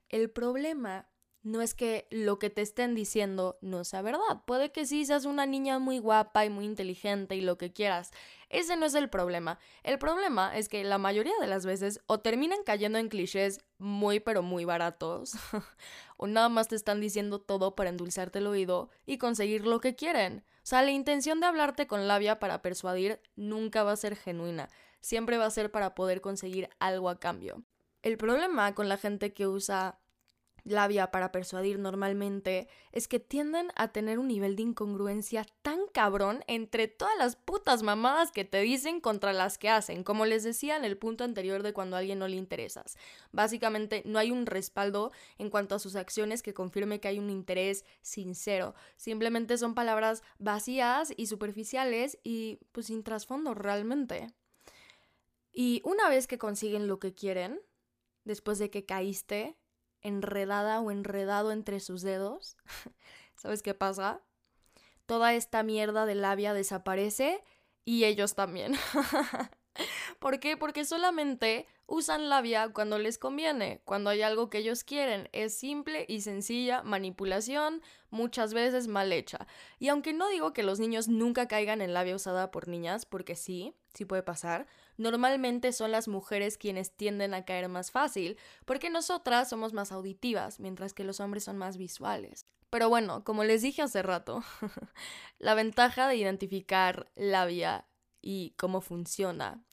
el 0.10 0.30
problema 0.30 1.08
no 1.44 1.62
es 1.62 1.74
que 1.74 2.08
lo 2.12 2.38
que 2.38 2.50
te 2.50 2.62
estén 2.62 2.94
diciendo 2.94 3.58
no 3.62 3.84
sea 3.84 4.02
verdad. 4.02 4.44
Puede 4.46 4.72
que 4.72 4.86
sí 4.86 5.06
seas 5.06 5.26
una 5.26 5.46
niña 5.46 5.80
muy 5.80 5.98
guapa 5.98 6.46
y 6.46 6.50
muy 6.50 6.66
inteligente 6.66 7.36
y 7.36 7.42
lo 7.42 7.58
que 7.58 7.74
quieras. 7.74 8.12
Ese 8.50 8.76
no 8.76 8.86
es 8.86 8.94
el 8.94 9.10
problema. 9.10 9.58
El 9.84 9.98
problema 9.98 10.56
es 10.56 10.70
que 10.70 10.84
la 10.84 11.00
mayoría 11.00 11.34
de 11.40 11.48
las 11.48 11.66
veces 11.66 12.02
o 12.06 12.20
terminan 12.20 12.64
cayendo 12.64 13.00
en 13.00 13.10
clichés 13.10 13.62
muy 13.80 14.20
pero 14.20 14.44
muy 14.44 14.66
baratos 14.66 15.34
o 16.18 16.28
nada 16.28 16.50
más 16.50 16.68
te 16.68 16.76
están 16.76 17.02
diciendo 17.02 17.40
todo 17.42 17.76
para 17.76 17.90
endulzarte 17.90 18.40
el 18.40 18.48
oído 18.48 18.90
y 19.06 19.18
conseguir 19.18 19.66
lo 19.66 19.80
que 19.80 19.96
quieren. 19.96 20.44
O 20.58 20.66
sea, 20.68 20.84
la 20.84 20.92
intención 20.92 21.40
de 21.40 21.48
hablarte 21.48 21.88
con 21.88 22.08
labia 22.08 22.40
para 22.40 22.62
persuadir 22.62 23.20
nunca 23.36 23.84
va 23.84 23.94
a 23.94 23.98
ser 23.98 24.16
genuina. 24.16 24.70
Siempre 25.00 25.40
va 25.40 25.46
a 25.46 25.52
ser 25.52 25.72
para 25.72 25.96
poder 25.96 26.22
conseguir 26.22 26.70
algo 26.80 27.10
a 27.10 27.20
cambio. 27.20 27.64
El 28.04 28.18
problema 28.18 28.76
con 28.76 28.90
la 28.90 28.98
gente 28.98 29.34
que 29.34 29.48
usa 29.48 30.01
labia 30.64 31.12
para 31.12 31.32
persuadir 31.32 31.80
normalmente 31.80 32.68
es 32.92 33.08
que 33.08 33.20
tienden 33.20 33.70
a 33.76 33.90
tener 33.90 34.20
un 34.20 34.28
nivel 34.28 34.56
de 34.56 34.64
incongruencia 34.64 35.46
tan 35.62 35.88
cabrón 35.94 36.44
entre 36.48 36.88
todas 36.88 37.18
las 37.18 37.36
putas 37.36 37.84
mamadas 37.84 38.32
que 38.32 38.46
te 38.46 38.62
dicen 38.62 39.02
contra 39.02 39.34
las 39.34 39.58
que 39.58 39.70
hacen, 39.70 40.04
como 40.04 40.26
les 40.26 40.44
decía 40.44 40.78
en 40.78 40.86
el 40.86 40.98
punto 40.98 41.24
anterior 41.24 41.64
de 41.64 41.74
cuando 41.74 41.96
a 41.96 42.00
alguien 42.00 42.20
no 42.20 42.28
le 42.28 42.36
interesas. 42.36 42.98
Básicamente 43.32 44.04
no 44.06 44.20
hay 44.20 44.32
un 44.32 44.46
respaldo 44.46 45.12
en 45.38 45.50
cuanto 45.50 45.76
a 45.76 45.80
sus 45.80 45.96
acciones 45.96 46.44
que 46.44 46.54
confirme 46.54 47.00
que 47.00 47.08
hay 47.08 47.20
un 47.20 47.30
interés 47.30 47.86
sincero, 48.02 48.76
simplemente 48.98 49.58
son 49.58 49.76
palabras 49.76 50.24
vacías 50.38 51.14
y 51.16 51.28
superficiales 51.28 52.20
y 52.24 52.60
pues 52.72 52.88
sin 52.88 53.04
trasfondo 53.04 53.54
realmente. 53.54 54.28
Y 55.52 55.82
una 55.84 56.10
vez 56.10 56.28
que 56.28 56.38
consiguen 56.38 56.88
lo 56.88 57.00
que 57.00 57.14
quieren, 57.14 57.62
después 58.24 58.60
de 58.60 58.70
que 58.70 58.86
caíste, 58.86 59.58
enredada 60.02 60.80
o 60.82 60.92
enredado 60.92 61.52
entre 61.52 61.80
sus 61.80 62.02
dedos, 62.02 62.58
¿sabes 63.36 63.62
qué 63.62 63.74
pasa? 63.74 64.22
Toda 65.06 65.34
esta 65.34 65.64
mierda 65.64 66.06
de 66.06 66.16
labia 66.16 66.54
desaparece 66.54 67.44
y 67.86 68.06
ellos 68.06 68.36
también. 68.36 68.76
¿Por 70.20 70.40
qué? 70.40 70.58
Porque 70.58 70.86
solamente 70.86 71.68
usan 71.88 72.30
labia 72.30 72.70
cuando 72.70 73.00
les 73.00 73.18
conviene, 73.18 73.82
cuando 73.86 74.10
hay 74.10 74.22
algo 74.22 74.50
que 74.50 74.60
ellos 74.60 74.84
quieren. 74.84 75.30
Es 75.32 75.58
simple 75.58 76.06
y 76.08 76.22
sencilla 76.22 76.84
manipulación, 76.84 77.82
muchas 78.10 78.54
veces 78.54 78.88
mal 78.88 79.12
hecha. 79.12 79.48
Y 79.80 79.90
aunque 79.90 80.14
no 80.14 80.30
digo 80.30 80.54
que 80.54 80.64
los 80.64 80.80
niños 80.80 81.08
nunca 81.08 81.48
caigan 81.48 81.82
en 81.82 81.94
labia 81.94 82.16
usada 82.16 82.52
por 82.52 82.68
niñas, 82.68 83.06
porque 83.06 83.36
sí, 83.36 83.74
sí 83.94 84.06
puede 84.06 84.24
pasar, 84.24 84.68
normalmente 84.98 85.74
son 85.74 85.92
las 85.92 86.08
mujeres 86.08 86.58
quienes 86.58 86.92
tienden 86.92 87.34
a 87.34 87.46
caer 87.46 87.70
más 87.70 87.92
fácil, 87.92 88.38
porque 88.66 88.90
nosotras 88.90 89.50
somos 89.50 89.74
más 89.74 89.92
auditivas, 89.92 90.60
mientras 90.60 90.94
que 90.94 91.04
los 91.04 91.20
hombres 91.20 91.44
son 91.44 91.58
más 91.58 91.78
visuales. 91.78 92.46
Pero 92.70 92.88
bueno, 92.88 93.24
como 93.24 93.44
les 93.44 93.62
dije 93.62 93.82
hace 93.82 94.02
rato, 94.02 94.44
la 95.40 95.56
ventaja 95.56 96.08
de 96.08 96.16
identificar 96.16 97.12
labia 97.16 97.86
y 98.22 98.54
cómo 98.58 98.82
funciona 98.82 99.64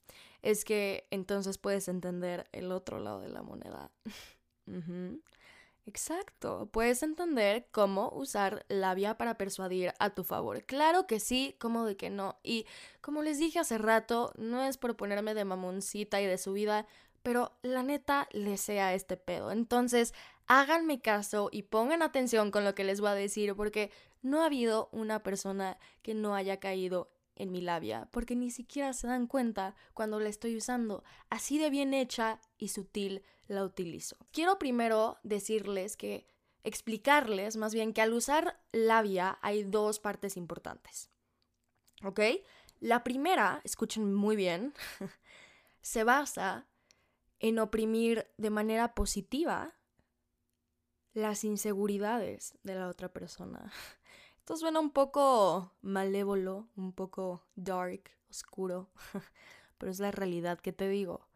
es 0.42 0.64
que 0.64 1.06
entonces 1.10 1.58
puedes 1.58 1.88
entender 1.88 2.48
el 2.52 2.72
otro 2.72 2.98
lado 2.98 3.20
de 3.20 3.28
la 3.28 3.42
moneda. 3.42 3.90
Exacto, 5.88 6.68
puedes 6.70 7.02
entender 7.02 7.66
cómo 7.70 8.10
usar 8.10 8.66
la 8.68 8.92
vía 8.94 9.16
para 9.16 9.38
persuadir 9.38 9.94
a 9.98 10.10
tu 10.10 10.22
favor. 10.22 10.62
Claro 10.64 11.06
que 11.06 11.18
sí, 11.18 11.56
como 11.58 11.86
de 11.86 11.96
que 11.96 12.10
no. 12.10 12.38
Y 12.42 12.66
como 13.00 13.22
les 13.22 13.38
dije 13.38 13.58
hace 13.58 13.78
rato, 13.78 14.34
no 14.36 14.62
es 14.62 14.76
por 14.76 14.96
ponerme 14.96 15.32
de 15.32 15.46
mamoncita 15.46 16.20
y 16.20 16.26
de 16.26 16.36
su 16.36 16.52
vida, 16.52 16.86
pero 17.22 17.52
la 17.62 17.82
neta 17.82 18.28
le 18.32 18.58
sea 18.58 18.92
este 18.92 19.16
pedo. 19.16 19.50
Entonces, 19.50 20.12
háganme 20.46 21.00
caso 21.00 21.48
y 21.50 21.62
pongan 21.62 22.02
atención 22.02 22.50
con 22.50 22.64
lo 22.64 22.74
que 22.74 22.84
les 22.84 23.00
voy 23.00 23.08
a 23.08 23.14
decir, 23.14 23.54
porque 23.56 23.90
no 24.20 24.42
ha 24.42 24.46
habido 24.46 24.90
una 24.92 25.22
persona 25.22 25.78
que 26.02 26.12
no 26.12 26.34
haya 26.34 26.60
caído 26.60 27.10
en 27.34 27.50
mi 27.50 27.62
labia, 27.62 28.08
porque 28.10 28.36
ni 28.36 28.50
siquiera 28.50 28.92
se 28.92 29.06
dan 29.06 29.26
cuenta 29.26 29.74
cuando 29.94 30.20
la 30.20 30.28
estoy 30.28 30.54
usando. 30.54 31.02
Así 31.30 31.58
de 31.58 31.70
bien 31.70 31.94
hecha 31.94 32.40
y 32.58 32.68
sutil 32.68 33.22
la 33.48 33.64
utilizo. 33.64 34.16
Quiero 34.30 34.58
primero 34.58 35.18
decirles 35.24 35.96
que, 35.96 36.26
explicarles 36.64 37.56
más 37.56 37.72
bien 37.72 37.92
que 37.92 38.02
al 38.02 38.12
usar 38.12 38.60
labia 38.72 39.38
hay 39.42 39.64
dos 39.64 39.98
partes 39.98 40.36
importantes. 40.36 41.10
¿Ok? 42.04 42.20
La 42.80 43.02
primera, 43.02 43.60
escuchen 43.64 44.14
muy 44.14 44.36
bien, 44.36 44.74
se 45.80 46.04
basa 46.04 46.68
en 47.40 47.58
oprimir 47.58 48.26
de 48.36 48.50
manera 48.50 48.94
positiva 48.94 49.74
las 51.12 51.42
inseguridades 51.44 52.56
de 52.62 52.74
la 52.74 52.88
otra 52.88 53.12
persona. 53.12 53.72
Esto 54.38 54.56
suena 54.56 54.80
un 54.80 54.90
poco 54.90 55.74
malévolo, 55.80 56.68
un 56.76 56.92
poco 56.92 57.46
dark, 57.54 58.10
oscuro, 58.30 58.90
pero 59.78 59.90
es 59.90 59.98
la 59.98 60.10
realidad 60.10 60.60
que 60.60 60.72
te 60.72 60.88
digo. 60.88 61.27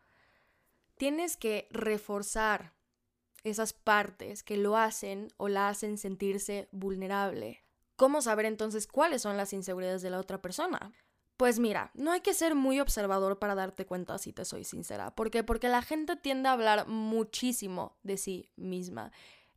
Tienes 1.03 1.37
que 1.37 1.67
reforzar 1.73 2.75
esas 3.43 3.73
partes 3.73 4.45
que 4.45 4.57
lo 4.57 4.77
hacen 4.77 5.33
o 5.37 5.49
la 5.49 5.67
hacen 5.69 5.99
sentirse 5.99 6.69
vulnerable. 6.71 7.65
¿Cómo 7.97 8.23
saber 8.23 8.47
entonces 8.47 8.87
cuáles 8.87 9.23
son 9.23 9.37
las 9.37 9.53
inseguridades 9.53 10.03
de 10.03 10.11
la 10.11 10.21
otra 10.21 10.41
persona? 10.41 10.93
Pues 11.37 11.59
mira, 11.59 11.91
no 11.95 12.13
hay 12.13 12.21
que 12.21 12.35
ser 12.35 12.55
muy 12.55 12.79
observador 12.79 13.41
para 13.41 13.57
darte 13.57 13.85
cuenta 13.85 14.17
si 14.19 14.33
te 14.33 14.45
soy 14.45 14.63
sincera. 14.63 15.13
¿Por 15.13 15.33
qué? 15.33 15.43
Porque 15.43 15.69
la 15.69 15.83
gente 15.83 16.15
tiende 16.15 16.49
a 16.49 16.53
hablar 16.53 16.87
muchísimo 16.87 17.99
de 18.05 18.17
sí 18.17 18.53
misma 18.55 19.11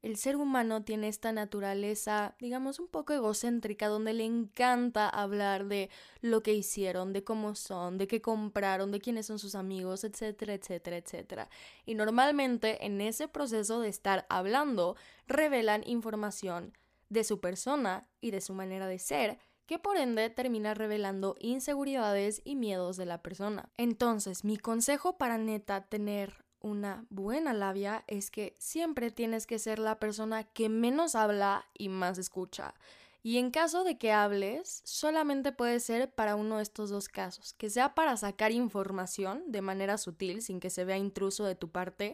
el 0.06 0.18
ser 0.18 0.36
humano 0.36 0.84
tiene 0.84 1.08
esta 1.08 1.32
naturaleza, 1.32 2.36
digamos, 2.40 2.80
un 2.80 2.88
poco 2.88 3.14
egocéntrica, 3.14 3.88
donde 3.88 4.14
le 4.14 4.24
encanta 4.24 5.10
hablar 5.10 5.66
de 5.66 5.90
lo 6.22 6.44
que 6.44 6.54
hicieron, 6.54 7.12
de 7.12 7.24
cómo 7.24 7.56
son, 7.56 7.98
de 7.98 8.06
qué 8.06 8.22
compraron, 8.22 8.92
de 8.92 9.02
quiénes 9.02 9.26
son 9.26 9.40
sus 9.40 9.56
amigos, 9.56 10.04
etcétera, 10.04 10.54
etcétera, 10.54 10.98
etcétera. 10.98 11.50
Y 11.88 11.96
normalmente 11.96 12.86
en 12.86 13.02
ese 13.02 13.28
proceso 13.28 13.80
de 13.80 13.90
estar 13.90 14.28
hablando, 14.30 14.96
revelan 15.26 15.82
información 15.88 16.78
de 17.10 17.24
su 17.24 17.40
persona 17.40 18.08
y 18.22 18.30
de 18.30 18.42
su 18.42 18.54
manera 18.54 18.86
de 18.86 19.00
ser, 19.00 19.40
que 19.66 19.80
por 19.80 19.98
ende 19.98 20.30
termina 20.30 20.76
revelando 20.76 21.36
inseguridades 21.40 22.44
y 22.46 22.56
miedos 22.56 22.96
de 22.98 23.08
la 23.08 23.24
persona. 23.24 23.72
Entonces, 23.76 24.44
mi 24.44 24.58
consejo 24.58 25.18
para 25.18 25.40
neta 25.40 25.88
tener 25.88 26.45
una 26.66 27.06
buena 27.12 27.54
labia 27.54 28.04
es 28.08 28.32
que 28.32 28.56
siempre 28.58 29.12
tienes 29.12 29.46
que 29.46 29.60
ser 29.60 29.78
la 29.78 30.00
persona 30.00 30.44
que 30.44 30.68
menos 30.68 31.14
habla 31.14 31.68
y 31.78 31.90
más 31.90 32.18
escucha. 32.18 32.74
Y 33.22 33.38
en 33.38 33.52
caso 33.52 33.84
de 33.84 34.00
que 34.00 34.12
hables, 34.12 34.82
solamente 34.84 35.52
puede 35.52 35.80
ser 35.80 36.12
para 36.12 36.36
uno 36.36 36.58
de 36.58 36.64
estos 36.64 36.90
dos 36.90 37.08
casos, 37.08 37.54
que 37.54 37.70
sea 37.70 37.94
para 37.94 38.18
sacar 38.18 38.52
información 38.52 39.44
de 39.48 39.62
manera 39.62 40.00
sutil, 40.00 40.42
sin 40.42 40.60
que 40.60 40.72
se 40.72 40.86
vea 40.86 40.98
intruso 40.98 41.46
de 41.46 41.54
tu 41.54 41.70
parte, 41.70 42.14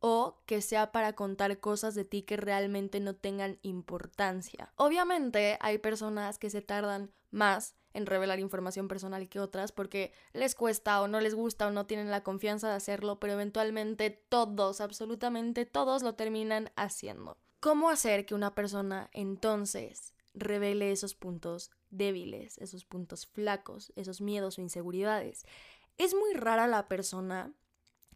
o 0.00 0.38
que 0.46 0.62
sea 0.62 0.90
para 0.90 1.12
contar 1.12 1.60
cosas 1.60 1.94
de 1.94 2.04
ti 2.06 2.22
que 2.22 2.38
realmente 2.38 2.98
no 2.98 3.14
tengan 3.14 3.58
importancia. 3.60 4.72
Obviamente 4.76 5.58
hay 5.60 5.76
personas 5.78 6.38
que 6.38 6.48
se 6.48 6.62
tardan 6.62 7.12
más 7.30 7.74
en 7.94 8.06
revelar 8.06 8.40
información 8.40 8.88
personal 8.88 9.28
que 9.28 9.40
otras 9.40 9.72
porque 9.72 10.12
les 10.32 10.54
cuesta 10.54 11.00
o 11.02 11.08
no 11.08 11.20
les 11.20 11.34
gusta 11.34 11.66
o 11.66 11.70
no 11.70 11.86
tienen 11.86 12.10
la 12.10 12.22
confianza 12.22 12.68
de 12.68 12.74
hacerlo, 12.74 13.18
pero 13.18 13.34
eventualmente 13.34 14.10
todos, 14.10 14.80
absolutamente 14.80 15.66
todos 15.66 16.02
lo 16.02 16.14
terminan 16.14 16.70
haciendo. 16.76 17.38
¿Cómo 17.60 17.90
hacer 17.90 18.26
que 18.26 18.34
una 18.34 18.54
persona 18.54 19.08
entonces 19.12 20.14
revele 20.34 20.90
esos 20.90 21.14
puntos 21.14 21.70
débiles, 21.90 22.58
esos 22.58 22.84
puntos 22.84 23.26
flacos, 23.26 23.92
esos 23.96 24.20
miedos 24.20 24.58
o 24.58 24.62
inseguridades? 24.62 25.44
Es 25.98 26.14
muy 26.14 26.34
rara 26.34 26.66
la 26.66 26.88
persona 26.88 27.52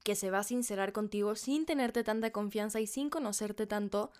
que 0.02 0.14
se 0.14 0.30
va 0.30 0.38
a 0.38 0.44
sincerar 0.44 0.92
contigo 0.92 1.34
sin 1.34 1.66
tenerte 1.66 2.04
tanta 2.04 2.30
confianza 2.30 2.80
y 2.80 2.86
sin 2.86 3.10
conocerte 3.10 3.66
tanto 3.66 4.12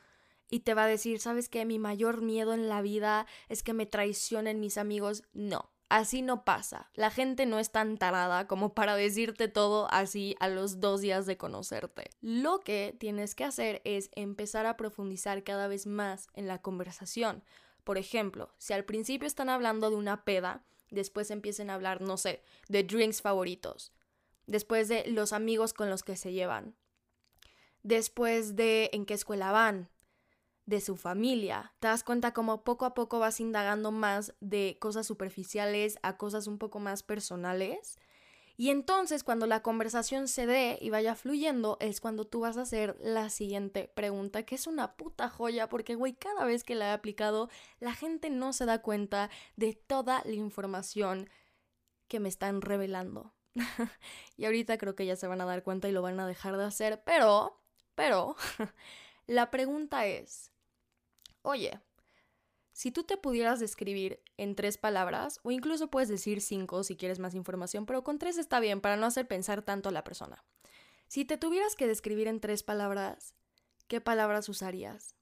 y 0.50 0.60
te 0.60 0.74
va 0.74 0.84
a 0.84 0.88
decir, 0.88 1.20
¿sabes 1.20 1.48
qué? 1.48 1.64
Mi 1.64 1.78
mayor 1.78 2.22
miedo 2.22 2.54
en 2.54 2.68
la 2.68 2.82
vida 2.82 3.26
es 3.48 3.62
que 3.62 3.72
me 3.72 3.86
traicionen 3.86 4.60
mis 4.60 4.78
amigos. 4.78 5.24
No, 5.32 5.72
así 5.88 6.22
no 6.22 6.44
pasa. 6.44 6.90
La 6.94 7.10
gente 7.10 7.46
no 7.46 7.58
es 7.58 7.70
tan 7.70 7.98
tarada 7.98 8.46
como 8.46 8.74
para 8.74 8.96
decirte 8.96 9.48
todo 9.48 9.88
así 9.90 10.36
a 10.38 10.48
los 10.48 10.80
dos 10.80 11.00
días 11.00 11.26
de 11.26 11.36
conocerte. 11.36 12.10
Lo 12.20 12.60
que 12.60 12.96
tienes 12.98 13.34
que 13.34 13.44
hacer 13.44 13.82
es 13.84 14.10
empezar 14.14 14.66
a 14.66 14.76
profundizar 14.76 15.42
cada 15.42 15.68
vez 15.68 15.86
más 15.86 16.28
en 16.34 16.46
la 16.46 16.62
conversación. 16.62 17.42
Por 17.82 17.98
ejemplo, 17.98 18.54
si 18.58 18.72
al 18.72 18.84
principio 18.84 19.26
están 19.26 19.48
hablando 19.48 19.90
de 19.90 19.96
una 19.96 20.24
peda, 20.24 20.64
después 20.90 21.30
empiecen 21.30 21.70
a 21.70 21.74
hablar, 21.74 22.00
no 22.00 22.16
sé, 22.16 22.42
de 22.68 22.84
drinks 22.84 23.22
favoritos, 23.22 23.92
después 24.46 24.88
de 24.88 25.04
los 25.06 25.32
amigos 25.32 25.72
con 25.72 25.90
los 25.90 26.02
que 26.02 26.16
se 26.16 26.32
llevan, 26.32 26.76
después 27.82 28.56
de 28.56 28.90
en 28.92 29.06
qué 29.06 29.14
escuela 29.14 29.52
van, 29.52 29.88
de 30.66 30.80
su 30.80 30.96
familia. 30.96 31.72
Te 31.80 31.88
das 31.88 32.04
cuenta 32.04 32.32
como 32.32 32.64
poco 32.64 32.84
a 32.84 32.94
poco 32.94 33.18
vas 33.18 33.40
indagando 33.40 33.92
más 33.92 34.34
de 34.40 34.76
cosas 34.80 35.06
superficiales 35.06 35.98
a 36.02 36.16
cosas 36.16 36.46
un 36.46 36.58
poco 36.58 36.80
más 36.80 37.02
personales. 37.02 37.98
Y 38.58 38.70
entonces 38.70 39.22
cuando 39.22 39.46
la 39.46 39.62
conversación 39.62 40.28
se 40.28 40.46
dé 40.46 40.78
y 40.80 40.90
vaya 40.90 41.14
fluyendo 41.14 41.76
es 41.80 42.00
cuando 42.00 42.26
tú 42.26 42.40
vas 42.40 42.56
a 42.56 42.62
hacer 42.62 42.96
la 43.00 43.28
siguiente 43.28 43.90
pregunta, 43.94 44.44
que 44.44 44.54
es 44.54 44.66
una 44.66 44.96
puta 44.96 45.28
joya, 45.28 45.68
porque 45.68 45.94
güey, 45.94 46.14
cada 46.14 46.44
vez 46.44 46.64
que 46.64 46.74
la 46.74 46.88
he 46.88 46.92
aplicado, 46.92 47.50
la 47.80 47.94
gente 47.94 48.30
no 48.30 48.54
se 48.54 48.64
da 48.64 48.80
cuenta 48.80 49.30
de 49.56 49.74
toda 49.74 50.22
la 50.24 50.34
información 50.34 51.28
que 52.08 52.18
me 52.18 52.30
están 52.30 52.62
revelando. 52.62 53.34
y 54.36 54.46
ahorita 54.46 54.78
creo 54.78 54.94
que 54.94 55.06
ya 55.06 55.16
se 55.16 55.26
van 55.26 55.40
a 55.42 55.44
dar 55.46 55.62
cuenta 55.62 55.88
y 55.88 55.92
lo 55.92 56.02
van 56.02 56.18
a 56.18 56.26
dejar 56.26 56.56
de 56.56 56.64
hacer, 56.64 57.02
pero, 57.04 57.60
pero, 57.94 58.36
la 59.26 59.50
pregunta 59.50 60.06
es, 60.06 60.52
Oye, 61.46 61.78
si 62.72 62.90
tú 62.90 63.04
te 63.04 63.16
pudieras 63.16 63.60
describir 63.60 64.20
en 64.36 64.56
tres 64.56 64.78
palabras, 64.78 65.38
o 65.44 65.52
incluso 65.52 65.92
puedes 65.92 66.08
decir 66.08 66.40
cinco 66.40 66.82
si 66.82 66.96
quieres 66.96 67.20
más 67.20 67.36
información, 67.36 67.86
pero 67.86 68.02
con 68.02 68.18
tres 68.18 68.36
está 68.36 68.58
bien 68.58 68.80
para 68.80 68.96
no 68.96 69.06
hacer 69.06 69.28
pensar 69.28 69.62
tanto 69.62 69.88
a 69.88 69.92
la 69.92 70.02
persona. 70.02 70.44
Si 71.06 71.24
te 71.24 71.36
tuvieras 71.36 71.76
que 71.76 71.86
describir 71.86 72.26
en 72.26 72.40
tres 72.40 72.64
palabras, 72.64 73.36
¿qué 73.86 74.00
palabras 74.00 74.48
usarías? 74.48 75.14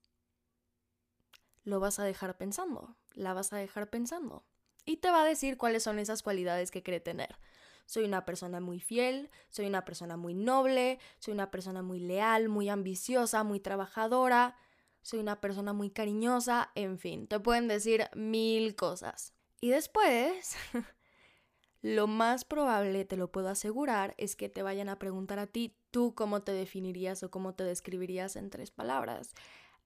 Lo 1.62 1.78
vas 1.78 1.98
a 1.98 2.04
dejar 2.04 2.38
pensando, 2.38 2.96
la 3.12 3.34
vas 3.34 3.52
a 3.52 3.58
dejar 3.58 3.90
pensando. 3.90 4.46
Y 4.86 4.96
te 4.96 5.10
va 5.10 5.24
a 5.24 5.26
decir 5.26 5.58
cuáles 5.58 5.82
son 5.82 5.98
esas 5.98 6.22
cualidades 6.22 6.70
que 6.70 6.82
cree 6.82 7.00
tener. 7.00 7.36
Soy 7.84 8.04
una 8.04 8.24
persona 8.24 8.60
muy 8.60 8.80
fiel, 8.80 9.30
soy 9.50 9.66
una 9.66 9.84
persona 9.84 10.16
muy 10.16 10.32
noble, 10.32 10.98
soy 11.18 11.34
una 11.34 11.50
persona 11.50 11.82
muy 11.82 12.00
leal, 12.00 12.48
muy 12.48 12.70
ambiciosa, 12.70 13.44
muy 13.44 13.60
trabajadora, 13.60 14.56
soy 15.04 15.20
una 15.20 15.38
persona 15.38 15.74
muy 15.74 15.90
cariñosa, 15.90 16.70
en 16.74 16.98
fin, 16.98 17.26
te 17.26 17.38
pueden 17.38 17.68
decir 17.68 18.08
mil 18.14 18.74
cosas. 18.74 19.34
Y 19.60 19.68
después, 19.68 20.56
lo 21.82 22.06
más 22.06 22.46
probable, 22.46 23.04
te 23.04 23.18
lo 23.18 23.30
puedo 23.30 23.50
asegurar, 23.50 24.14
es 24.16 24.34
que 24.34 24.48
te 24.48 24.62
vayan 24.62 24.88
a 24.88 24.98
preguntar 24.98 25.38
a 25.38 25.46
ti 25.46 25.76
tú 25.90 26.14
cómo 26.14 26.42
te 26.42 26.52
definirías 26.52 27.22
o 27.22 27.30
cómo 27.30 27.54
te 27.54 27.64
describirías 27.64 28.34
en 28.36 28.48
tres 28.48 28.70
palabras. 28.70 29.34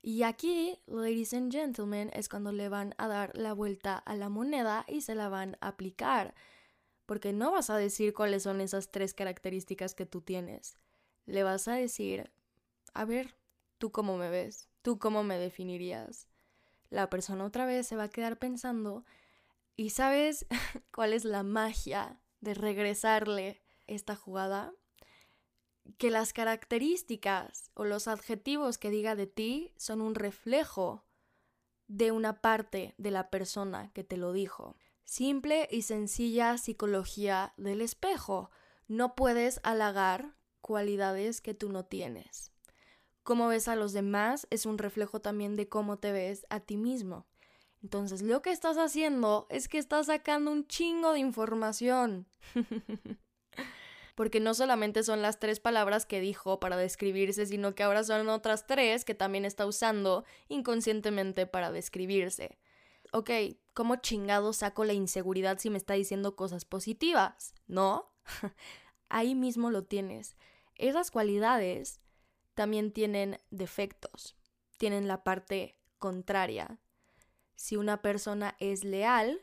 Y 0.03 0.23
aquí, 0.23 0.79
ladies 0.87 1.35
and 1.35 1.51
gentlemen, 1.51 2.11
es 2.15 2.29
cuando 2.29 2.53
le 2.53 2.69
van 2.69 2.95
a 2.97 3.09
dar 3.09 3.37
la 3.37 3.55
vuelta 3.55 3.99
a 3.99 4.15
la 4.15 4.29
moneda 4.29 4.85
y 4.87 5.01
se 5.01 5.17
la 5.17 5.29
van 5.29 5.57
a 5.61 5.69
aplicar. 5.69 6.37
Porque 7.07 7.33
no 7.33 7.51
vas 7.51 7.71
a 7.71 7.77
decir 7.77 8.15
cuáles 8.15 8.45
son 8.45 8.61
esas 8.61 8.93
tres 8.93 9.15
características 9.15 9.97
que 9.97 10.07
tú 10.07 10.21
tienes. 10.21 10.79
Le 11.27 11.43
vas 11.43 11.67
a 11.67 11.75
decir, 11.75 12.31
a 12.95 13.05
ver, 13.05 13.35
¿tú 13.79 13.91
cómo 13.91 14.17
me 14.17 14.31
ves? 14.31 14.68
¿Tú 14.89 14.99
cómo 14.99 15.23
me 15.23 15.39
definirías? 15.39 16.29
La 16.89 17.11
persona 17.11 17.45
otra 17.45 17.67
vez 17.67 17.87
se 17.87 17.95
va 17.95 18.05
a 18.05 18.09
quedar 18.09 18.39
pensando 18.39 19.05
y 19.77 19.91
¿sabes 19.91 20.47
cuál 20.95 21.13
es 21.13 21.27
la 21.27 21.43
magia 21.43 22.23
de 22.41 22.55
regresarle 22.55 23.61
esta 23.87 24.17
jugada? 24.17 24.73
Que 25.99 26.11
las 26.11 26.33
características 26.33 27.71
o 27.75 27.85
los 27.85 28.09
adjetivos 28.09 28.79
que 28.79 28.89
diga 28.89 29.15
de 29.15 29.27
ti 29.27 29.75
son 29.77 30.01
un 30.01 30.15
reflejo 30.15 31.05
de 31.87 32.11
una 32.11 32.41
parte 32.41 32.95
de 32.97 33.11
la 33.11 33.29
persona 33.29 33.93
que 33.93 34.05
te 34.05 34.17
lo 34.17 34.33
dijo. 34.33 34.75
Simple 35.05 35.69
y 35.71 35.83
sencilla 35.83 36.57
psicología 36.57 37.53
del 37.59 37.83
espejo. 37.83 38.51
No 38.87 39.15
puedes 39.15 39.61
halagar 39.65 40.35
cualidades 40.63 41.43
que 41.43 41.53
tú 41.53 41.69
no 41.69 41.85
tienes 41.85 42.53
cómo 43.29 43.49
ves 43.49 43.69
a 43.69 43.77
los 43.77 43.93
demás 43.93 44.47
es 44.49 44.65
un 44.65 44.79
reflejo 44.79 45.21
también 45.21 45.55
de 45.55 45.69
cómo 45.69 45.99
te 45.99 46.13
ves 46.13 46.47
a 46.49 46.61
ti 46.61 46.79
mismo. 46.79 47.27
Entonces, 47.83 48.23
lo 48.23 48.41
que 48.41 48.53
estás 48.53 48.79
haciendo 48.79 49.47
es 49.51 49.69
que 49.69 49.77
estás 49.77 50.07
sacando 50.07 50.51
un 50.51 50.67
chingo 50.67 51.13
de 51.13 51.19
información. 51.19 52.27
Porque 54.15 54.41
no 54.41 54.55
solamente 54.55 55.03
son 55.03 55.21
las 55.21 55.39
tres 55.39 55.61
palabras 55.61 56.07
que 56.07 56.23
dijo 56.23 56.59
para 56.59 56.79
describirse, 56.79 57.45
sino 57.45 57.75
que 57.75 57.83
ahora 57.83 58.03
son 58.03 58.31
otras 58.31 58.67
tres 58.67 59.05
que 59.05 59.15
también 59.15 59.45
está 59.45 59.67
usando 59.67 60.25
inconscientemente 60.49 61.47
para 61.47 61.71
describirse. 61.71 62.59
Ok, 63.13 63.29
¿cómo 63.75 63.97
chingado 63.97 64.55
saco 64.55 64.87
la 64.87 64.95
inseguridad 64.95 65.59
si 65.59 65.69
me 65.69 65.77
está 65.77 65.93
diciendo 65.93 66.35
cosas 66.35 66.65
positivas? 66.65 67.53
¿No? 67.67 68.11
Ahí 69.11 69.35
mismo 69.35 69.71
lo 69.71 69.85
tienes. 69.85 70.35
Esas 70.77 71.11
cualidades 71.11 72.01
también 72.59 72.91
tienen 72.91 73.39
defectos, 73.51 74.35
tienen 74.79 75.07
la 75.07 75.23
parte 75.23 75.79
contraria. 75.99 76.81
Si 77.55 77.77
una 77.77 78.03
persona 78.03 78.57
es 78.59 78.83
leal, 78.83 79.41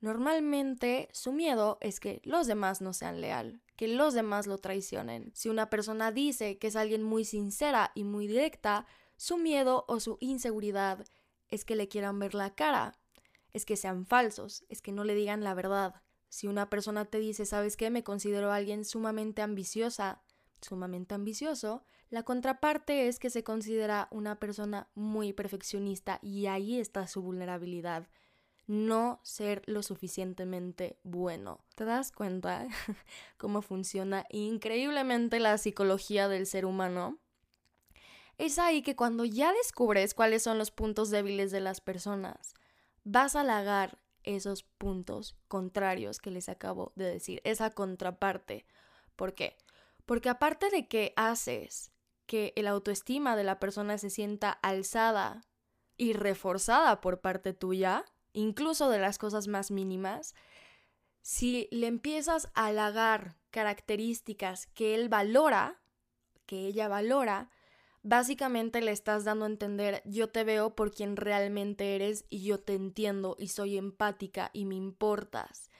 normalmente 0.00 1.08
su 1.12 1.32
miedo 1.32 1.78
es 1.80 1.98
que 1.98 2.20
los 2.24 2.46
demás 2.46 2.82
no 2.82 2.92
sean 2.92 3.22
leal, 3.22 3.62
que 3.74 3.88
los 3.88 4.12
demás 4.12 4.46
lo 4.46 4.58
traicionen. 4.58 5.32
Si 5.34 5.48
una 5.48 5.70
persona 5.70 6.12
dice 6.12 6.58
que 6.58 6.66
es 6.66 6.76
alguien 6.76 7.02
muy 7.02 7.24
sincera 7.24 7.90
y 7.94 8.04
muy 8.04 8.26
directa, 8.26 8.84
su 9.16 9.38
miedo 9.38 9.86
o 9.88 9.98
su 9.98 10.18
inseguridad 10.20 11.06
es 11.48 11.64
que 11.64 11.74
le 11.74 11.88
quieran 11.88 12.18
ver 12.18 12.34
la 12.34 12.54
cara, 12.54 12.98
es 13.54 13.64
que 13.64 13.78
sean 13.78 14.04
falsos, 14.04 14.66
es 14.68 14.82
que 14.82 14.92
no 14.92 15.04
le 15.04 15.14
digan 15.14 15.42
la 15.42 15.54
verdad. 15.54 15.94
Si 16.28 16.48
una 16.48 16.68
persona 16.68 17.06
te 17.06 17.18
dice, 17.18 17.46
¿sabes 17.46 17.78
qué? 17.78 17.88
Me 17.88 18.04
considero 18.04 18.52
alguien 18.52 18.84
sumamente 18.84 19.40
ambiciosa, 19.40 20.22
sumamente 20.60 21.14
ambicioso, 21.14 21.82
la 22.12 22.24
contraparte 22.24 23.08
es 23.08 23.18
que 23.18 23.30
se 23.30 23.42
considera 23.42 24.08
una 24.10 24.38
persona 24.38 24.86
muy 24.94 25.32
perfeccionista 25.32 26.18
y 26.20 26.44
ahí 26.44 26.78
está 26.78 27.06
su 27.06 27.22
vulnerabilidad. 27.22 28.06
No 28.66 29.18
ser 29.22 29.62
lo 29.64 29.82
suficientemente 29.82 30.98
bueno. 31.04 31.64
¿Te 31.74 31.86
das 31.86 32.12
cuenta 32.12 32.68
cómo 33.38 33.62
funciona 33.62 34.26
increíblemente 34.28 35.40
la 35.40 35.56
psicología 35.56 36.28
del 36.28 36.44
ser 36.44 36.66
humano? 36.66 37.18
Es 38.36 38.58
ahí 38.58 38.82
que 38.82 38.94
cuando 38.94 39.24
ya 39.24 39.50
descubres 39.54 40.12
cuáles 40.12 40.42
son 40.42 40.58
los 40.58 40.70
puntos 40.70 41.08
débiles 41.08 41.50
de 41.50 41.60
las 41.60 41.80
personas, 41.80 42.52
vas 43.04 43.36
a 43.36 43.40
halagar 43.40 43.98
esos 44.22 44.64
puntos 44.64 45.34
contrarios 45.48 46.18
que 46.18 46.30
les 46.30 46.50
acabo 46.50 46.92
de 46.94 47.06
decir, 47.06 47.40
esa 47.44 47.70
contraparte. 47.70 48.66
¿Por 49.16 49.32
qué? 49.32 49.56
Porque 50.04 50.28
aparte 50.28 50.68
de 50.68 50.88
que 50.88 51.14
haces 51.16 51.91
que 52.32 52.54
el 52.56 52.66
autoestima 52.66 53.36
de 53.36 53.44
la 53.44 53.60
persona 53.60 53.98
se 53.98 54.08
sienta 54.08 54.52
alzada 54.62 55.44
y 55.98 56.14
reforzada 56.14 57.02
por 57.02 57.20
parte 57.20 57.52
tuya, 57.52 58.06
incluso 58.32 58.88
de 58.88 58.98
las 58.98 59.18
cosas 59.18 59.48
más 59.48 59.70
mínimas, 59.70 60.34
si 61.20 61.68
le 61.70 61.88
empiezas 61.88 62.48
a 62.54 62.68
halagar 62.68 63.36
características 63.50 64.66
que 64.68 64.94
él 64.94 65.10
valora, 65.10 65.82
que 66.46 66.66
ella 66.66 66.88
valora, 66.88 67.50
básicamente 68.00 68.80
le 68.80 68.92
estás 68.92 69.24
dando 69.24 69.44
a 69.44 69.48
entender 69.48 70.00
yo 70.06 70.30
te 70.30 70.42
veo 70.42 70.74
por 70.74 70.90
quien 70.90 71.16
realmente 71.16 71.96
eres 71.96 72.24
y 72.30 72.44
yo 72.44 72.58
te 72.58 72.72
entiendo 72.72 73.36
y 73.38 73.48
soy 73.48 73.76
empática 73.76 74.48
y 74.54 74.64
me 74.64 74.76
importas. 74.76 75.70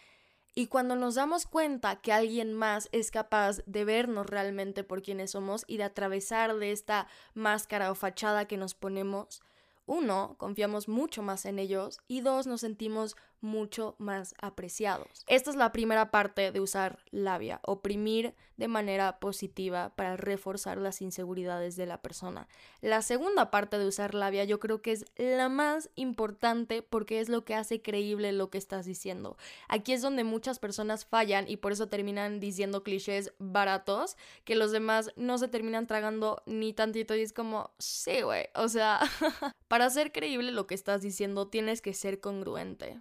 Y 0.55 0.67
cuando 0.67 0.97
nos 0.97 1.15
damos 1.15 1.47
cuenta 1.47 2.01
que 2.03 2.13
alguien 2.13 2.53
más 2.53 2.91
es 2.93 3.11
capaz 3.11 3.63
de 3.65 3.87
vernos 3.87 4.27
realmente 4.27 4.85
por 4.85 5.03
quienes 5.03 5.31
somos 5.31 5.65
y 5.67 5.79
de 5.79 5.85
atravesar 5.85 6.55
de 6.57 6.73
esta 6.73 7.07
máscara 7.33 7.91
o 7.91 7.95
fachada 7.95 8.47
que 8.47 8.59
nos 8.59 8.75
ponemos, 8.75 9.43
uno, 9.87 10.37
confiamos 10.39 10.89
mucho 10.89 11.23
más 11.23 11.47
en 11.47 11.59
ellos 11.59 12.01
y 12.07 12.21
dos, 12.21 12.47
nos 12.47 12.61
sentimos 12.61 13.17
mucho 13.43 13.97
más 13.99 14.35
apreciados. 14.41 15.25
Esta 15.27 15.51
es 15.51 15.57
la 15.57 15.73
primera 15.73 16.11
parte 16.11 16.53
de 16.53 16.61
usar 16.61 17.01
labia, 17.11 17.61
oprimir 17.65 18.35
de 18.57 18.69
manera 18.69 19.19
positiva 19.19 19.93
para 19.97 20.17
reforzar 20.17 20.79
las 20.79 21.03
inseguridades 21.03 21.75
de 21.77 21.87
la 21.87 22.01
persona. 22.01 22.49
La 22.81 23.03
segunda 23.03 23.51
parte 23.51 23.79
de 23.79 23.87
usar 23.87 24.15
labia 24.15 24.45
yo 24.45 24.61
creo 24.61 24.81
que 24.81 24.93
es 24.93 25.05
la 25.17 25.49
más 25.49 25.91
importante 25.97 26.83
porque 26.83 27.21
es 27.21 27.29
lo 27.29 27.45
que 27.45 27.55
hace 27.55 27.83
creíble 27.83 28.33
lo 28.33 28.51
que 28.51 28.59
estás 28.59 28.87
diciendo. 28.87 29.37
Aquí 29.69 29.93
es 29.93 30.03
donde 30.03 30.23
muchas 30.23 30.61
personas 30.61 31.05
fallan 31.05 31.49
y 31.49 31.57
por 31.57 31.73
eso 31.73 31.89
terminan 31.89 32.39
diciendo 32.39 32.85
clichés 32.85 33.33
baratos 33.39 34.17
que 34.45 34.55
los 34.55 34.71
demás 34.71 35.11
no 35.17 35.39
se 35.39 35.49
terminan 35.49 35.87
tragando 35.87 36.43
ni 36.47 36.73
tantito 36.73 37.17
y 37.17 37.23
es 37.23 37.33
como, 37.33 37.73
sí, 37.79 38.23
güey, 38.23 38.47
o 38.55 38.69
sea, 38.69 39.01
para 39.69 39.87
hacer 39.87 40.13
creíble 40.13 40.53
lo 40.53 40.67
que 40.67 40.75
estás 40.75 41.03
diciendo 41.03 41.49
tienes 41.49 41.83
que 41.83 41.95
ser 41.95 42.21
congruente. 42.21 43.01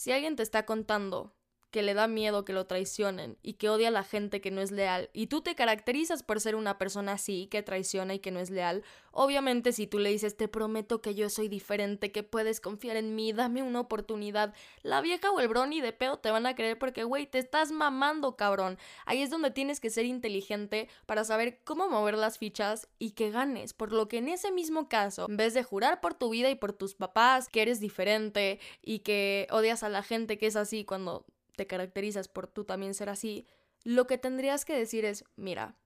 Si 0.00 0.12
alguien 0.12 0.34
te 0.34 0.42
está 0.42 0.64
contando 0.64 1.36
que 1.70 1.82
le 1.82 1.94
da 1.94 2.08
miedo 2.08 2.44
que 2.44 2.52
lo 2.52 2.66
traicionen 2.66 3.36
y 3.42 3.54
que 3.54 3.68
odia 3.68 3.88
a 3.88 3.92
la 3.92 4.04
gente 4.04 4.40
que 4.40 4.50
no 4.50 4.60
es 4.60 4.70
leal, 4.70 5.10
y 5.12 5.26
tú 5.26 5.40
te 5.40 5.54
caracterizas 5.54 6.22
por 6.22 6.40
ser 6.40 6.54
una 6.54 6.78
persona 6.78 7.12
así, 7.12 7.46
que 7.46 7.62
traiciona 7.62 8.14
y 8.14 8.18
que 8.18 8.30
no 8.30 8.40
es 8.40 8.50
leal, 8.50 8.82
obviamente 9.12 9.72
si 9.72 9.86
tú 9.86 9.98
le 9.98 10.10
dices 10.10 10.36
te 10.36 10.48
prometo 10.48 11.00
que 11.00 11.14
yo 11.14 11.30
soy 11.30 11.48
diferente, 11.48 12.12
que 12.12 12.22
puedes 12.22 12.60
confiar 12.60 12.96
en 12.96 13.14
mí, 13.14 13.32
dame 13.32 13.62
una 13.62 13.80
oportunidad, 13.80 14.54
la 14.82 15.00
vieja 15.00 15.30
o 15.30 15.40
el 15.40 15.48
brony 15.48 15.80
de 15.80 15.92
pedo 15.92 16.18
te 16.18 16.30
van 16.30 16.46
a 16.46 16.54
creer 16.54 16.78
porque, 16.78 17.04
güey, 17.04 17.26
te 17.26 17.38
estás 17.38 17.72
mamando, 17.72 18.36
cabrón. 18.36 18.78
Ahí 19.06 19.22
es 19.22 19.30
donde 19.30 19.50
tienes 19.50 19.80
que 19.80 19.90
ser 19.90 20.04
inteligente 20.04 20.88
para 21.06 21.24
saber 21.24 21.60
cómo 21.64 21.88
mover 21.88 22.16
las 22.16 22.38
fichas 22.38 22.88
y 22.98 23.12
que 23.12 23.30
ganes, 23.30 23.72
por 23.72 23.92
lo 23.92 24.08
que 24.08 24.18
en 24.18 24.28
ese 24.28 24.52
mismo 24.52 24.88
caso, 24.88 25.26
en 25.28 25.36
vez 25.36 25.54
de 25.54 25.62
jurar 25.62 26.00
por 26.00 26.14
tu 26.14 26.30
vida 26.30 26.50
y 26.50 26.54
por 26.54 26.72
tus 26.72 26.94
papás 26.94 27.48
que 27.48 27.62
eres 27.62 27.80
diferente 27.80 28.60
y 28.82 29.00
que 29.00 29.46
odias 29.50 29.82
a 29.82 29.88
la 29.88 30.02
gente 30.02 30.38
que 30.38 30.46
es 30.46 30.56
así 30.56 30.84
cuando 30.84 31.24
te 31.56 31.66
caracterizas 31.66 32.28
por 32.28 32.46
tú 32.46 32.64
también 32.64 32.94
ser 32.94 33.08
así, 33.08 33.46
lo 33.84 34.06
que 34.06 34.18
tendrías 34.18 34.64
que 34.64 34.76
decir 34.76 35.04
es, 35.04 35.24
mira, 35.36 35.76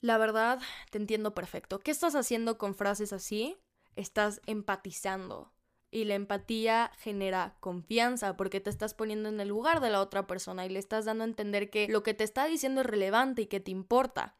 la 0.00 0.18
verdad, 0.18 0.60
te 0.90 0.98
entiendo 0.98 1.34
perfecto. 1.34 1.78
¿Qué 1.78 1.90
estás 1.90 2.14
haciendo 2.14 2.58
con 2.58 2.74
frases 2.74 3.12
así? 3.12 3.56
Estás 3.96 4.42
empatizando. 4.46 5.52
Y 5.90 6.04
la 6.04 6.14
empatía 6.14 6.90
genera 6.98 7.56
confianza 7.60 8.36
porque 8.36 8.60
te 8.60 8.68
estás 8.68 8.94
poniendo 8.94 9.28
en 9.28 9.40
el 9.40 9.48
lugar 9.48 9.80
de 9.80 9.90
la 9.90 10.00
otra 10.00 10.26
persona 10.26 10.66
y 10.66 10.68
le 10.68 10.80
estás 10.80 11.04
dando 11.04 11.22
a 11.24 11.28
entender 11.28 11.70
que 11.70 11.88
lo 11.88 12.02
que 12.02 12.14
te 12.14 12.24
está 12.24 12.46
diciendo 12.46 12.80
es 12.80 12.86
relevante 12.86 13.42
y 13.42 13.46
que 13.46 13.60
te 13.60 13.70
importa. 13.70 14.36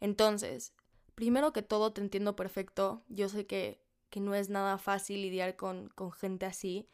Entonces, 0.00 0.74
primero 1.14 1.52
que 1.52 1.62
todo 1.62 1.92
te 1.92 2.00
entiendo 2.00 2.36
perfecto. 2.36 3.02
Yo 3.08 3.28
sé 3.28 3.46
que, 3.46 3.82
que 4.10 4.20
no 4.20 4.34
es 4.34 4.50
nada 4.50 4.78
fácil 4.78 5.22
lidiar 5.22 5.56
con, 5.56 5.88
con 5.88 6.12
gente 6.12 6.46
así. 6.46 6.88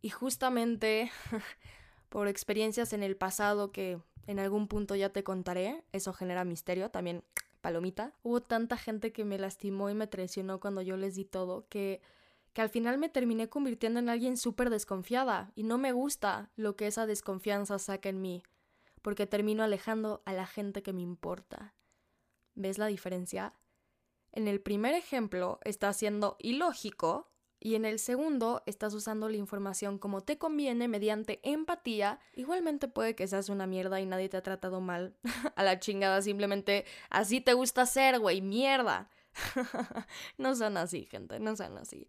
Y 0.00 0.10
justamente 0.10 1.10
por 2.08 2.28
experiencias 2.28 2.92
en 2.92 3.02
el 3.02 3.16
pasado 3.16 3.72
que 3.72 4.00
en 4.26 4.38
algún 4.38 4.68
punto 4.68 4.94
ya 4.94 5.10
te 5.10 5.24
contaré, 5.24 5.84
eso 5.92 6.12
genera 6.12 6.44
misterio, 6.44 6.90
también 6.90 7.24
palomita. 7.60 8.14
Hubo 8.22 8.40
tanta 8.40 8.76
gente 8.76 9.12
que 9.12 9.24
me 9.24 9.38
lastimó 9.38 9.90
y 9.90 9.94
me 9.94 10.06
traicionó 10.06 10.60
cuando 10.60 10.82
yo 10.82 10.96
les 10.96 11.14
di 11.14 11.24
todo 11.24 11.66
que 11.68 12.00
que 12.52 12.62
al 12.62 12.70
final 12.70 12.98
me 12.98 13.08
terminé 13.08 13.48
convirtiendo 13.48 14.00
en 14.00 14.08
alguien 14.08 14.36
súper 14.36 14.70
desconfiada 14.70 15.52
y 15.54 15.62
no 15.62 15.78
me 15.78 15.92
gusta 15.92 16.50
lo 16.56 16.74
que 16.74 16.86
esa 16.88 17.06
desconfianza 17.06 17.78
saca 17.78 18.08
en 18.08 18.20
mí, 18.20 18.42
porque 19.00 19.26
termino 19.26 19.62
alejando 19.62 20.22
a 20.24 20.32
la 20.32 20.44
gente 20.44 20.82
que 20.82 20.92
me 20.92 21.02
importa. 21.02 21.74
¿Ves 22.56 22.78
la 22.78 22.86
diferencia? 22.86 23.54
En 24.32 24.48
el 24.48 24.60
primer 24.60 24.94
ejemplo 24.94 25.60
está 25.62 25.92
siendo 25.92 26.36
ilógico 26.40 27.30
y 27.60 27.74
en 27.74 27.84
el 27.84 27.98
segundo, 27.98 28.62
estás 28.66 28.94
usando 28.94 29.28
la 29.28 29.36
información 29.36 29.98
como 29.98 30.20
te 30.20 30.38
conviene 30.38 30.86
mediante 30.86 31.40
empatía. 31.42 32.20
Igualmente 32.34 32.86
puede 32.86 33.16
que 33.16 33.26
seas 33.26 33.48
una 33.48 33.66
mierda 33.66 34.00
y 34.00 34.06
nadie 34.06 34.28
te 34.28 34.36
ha 34.36 34.42
tratado 34.42 34.80
mal. 34.80 35.16
a 35.56 35.62
la 35.62 35.80
chingada, 35.80 36.22
simplemente 36.22 36.84
así 37.10 37.40
te 37.40 37.54
gusta 37.54 37.84
ser, 37.86 38.20
güey, 38.20 38.40
mierda. 38.40 39.10
no 40.38 40.54
sean 40.54 40.76
así, 40.76 41.06
gente, 41.06 41.40
no 41.40 41.56
sean 41.56 41.76
así. 41.78 42.08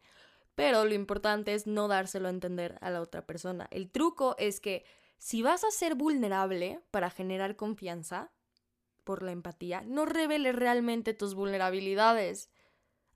Pero 0.54 0.86
lo 0.86 0.94
importante 0.94 1.54
es 1.54 1.66
no 1.66 1.88
dárselo 1.88 2.28
a 2.28 2.32
entender 2.32 2.78
a 2.82 2.92
la 2.92 3.02
otra 3.02 3.26
persona. 3.26 3.68
El 3.72 3.90
truco 3.90 4.36
es 4.38 4.60
que 4.60 4.86
si 5.18 5.42
vas 5.42 5.64
a 5.64 5.72
ser 5.72 5.96
vulnerable 5.96 6.82
para 6.92 7.10
generar 7.10 7.56
confianza 7.56 8.32
por 9.04 9.24
la 9.24 9.32
empatía, 9.32 9.82
no 9.82 10.06
reveles 10.06 10.56
realmente 10.56 11.14
tus 11.14 11.34
vulnerabilidades 11.34 12.50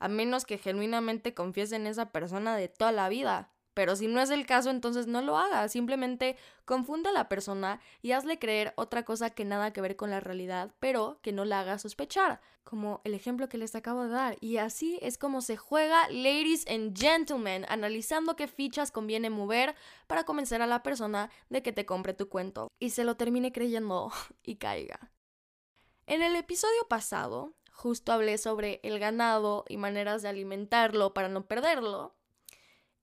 a 0.03 0.09
menos 0.09 0.43
que 0.43 0.57
genuinamente 0.57 1.33
confíes 1.33 1.71
en 1.71 1.87
esa 1.87 2.11
persona 2.11 2.57
de 2.57 2.67
toda 2.67 2.91
la 2.91 3.07
vida. 3.07 3.53
Pero 3.73 3.95
si 3.95 4.07
no 4.07 4.19
es 4.19 4.31
el 4.31 4.45
caso, 4.45 4.69
entonces 4.69 5.07
no 5.07 5.21
lo 5.21 5.37
hagas. 5.37 5.71
Simplemente 5.71 6.35
confunda 6.65 7.09
a 7.09 7.13
la 7.13 7.29
persona 7.29 7.79
y 8.01 8.11
hazle 8.11 8.37
creer 8.37 8.73
otra 8.75 9.05
cosa 9.05 9.29
que 9.29 9.45
nada 9.45 9.71
que 9.71 9.79
ver 9.79 9.95
con 9.95 10.09
la 10.09 10.19
realidad, 10.19 10.71
pero 10.81 11.19
que 11.21 11.31
no 11.31 11.45
la 11.45 11.61
haga 11.61 11.79
sospechar. 11.79 12.41
Como 12.65 12.99
el 13.05 13.13
ejemplo 13.13 13.47
que 13.47 13.57
les 13.57 13.75
acabo 13.75 14.03
de 14.03 14.09
dar. 14.09 14.35
Y 14.41 14.57
así 14.57 14.99
es 15.01 15.17
como 15.17 15.39
se 15.39 15.55
juega, 15.55 16.09
ladies 16.09 16.67
and 16.67 16.99
gentlemen, 16.99 17.65
analizando 17.69 18.35
qué 18.35 18.49
fichas 18.49 18.91
conviene 18.91 19.29
mover 19.29 19.73
para 20.07 20.25
convencer 20.25 20.61
a 20.61 20.67
la 20.67 20.83
persona 20.83 21.29
de 21.49 21.63
que 21.63 21.71
te 21.71 21.85
compre 21.85 22.13
tu 22.13 22.27
cuento 22.27 22.67
y 22.77 22.89
se 22.89 23.05
lo 23.05 23.15
termine 23.15 23.53
creyendo 23.53 24.11
y 24.43 24.57
caiga. 24.57 25.13
En 26.07 26.21
el 26.21 26.35
episodio 26.35 26.89
pasado 26.89 27.53
justo 27.73 28.13
hablé 28.13 28.37
sobre 28.37 28.79
el 28.83 28.99
ganado 28.99 29.65
y 29.67 29.77
maneras 29.77 30.21
de 30.21 30.29
alimentarlo 30.29 31.13
para 31.13 31.27
no 31.27 31.45
perderlo. 31.45 32.15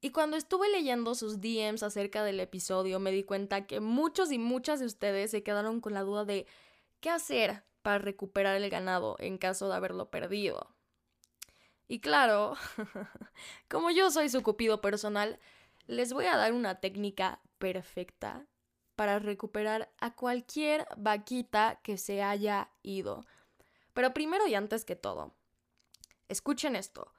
Y 0.00 0.10
cuando 0.10 0.38
estuve 0.38 0.70
leyendo 0.70 1.14
sus 1.14 1.40
DMs 1.40 1.82
acerca 1.82 2.24
del 2.24 2.40
episodio, 2.40 2.98
me 3.00 3.10
di 3.10 3.22
cuenta 3.22 3.66
que 3.66 3.80
muchos 3.80 4.32
y 4.32 4.38
muchas 4.38 4.80
de 4.80 4.86
ustedes 4.86 5.30
se 5.30 5.42
quedaron 5.42 5.80
con 5.82 5.92
la 5.92 6.02
duda 6.02 6.24
de 6.24 6.46
qué 7.00 7.10
hacer 7.10 7.64
para 7.82 7.98
recuperar 7.98 8.56
el 8.56 8.70
ganado 8.70 9.16
en 9.18 9.36
caso 9.36 9.68
de 9.68 9.74
haberlo 9.74 10.08
perdido. 10.08 10.74
Y 11.86 12.00
claro, 12.00 12.54
como 13.68 13.90
yo 13.90 14.10
soy 14.10 14.30
su 14.30 14.42
cupido 14.42 14.80
personal, 14.80 15.38
les 15.86 16.12
voy 16.12 16.26
a 16.26 16.36
dar 16.36 16.52
una 16.52 16.76
técnica 16.76 17.40
perfecta 17.58 18.46
para 18.96 19.18
recuperar 19.18 19.90
a 19.98 20.14
cualquier 20.14 20.86
vaquita 20.96 21.80
que 21.82 21.98
se 21.98 22.22
haya 22.22 22.70
ido. 22.82 23.26
Pero 24.00 24.14
primero 24.14 24.46
y 24.46 24.54
antes 24.54 24.86
que 24.86 24.96
todo, 24.96 25.34
escuchen 26.30 26.74
esto. 26.74 27.12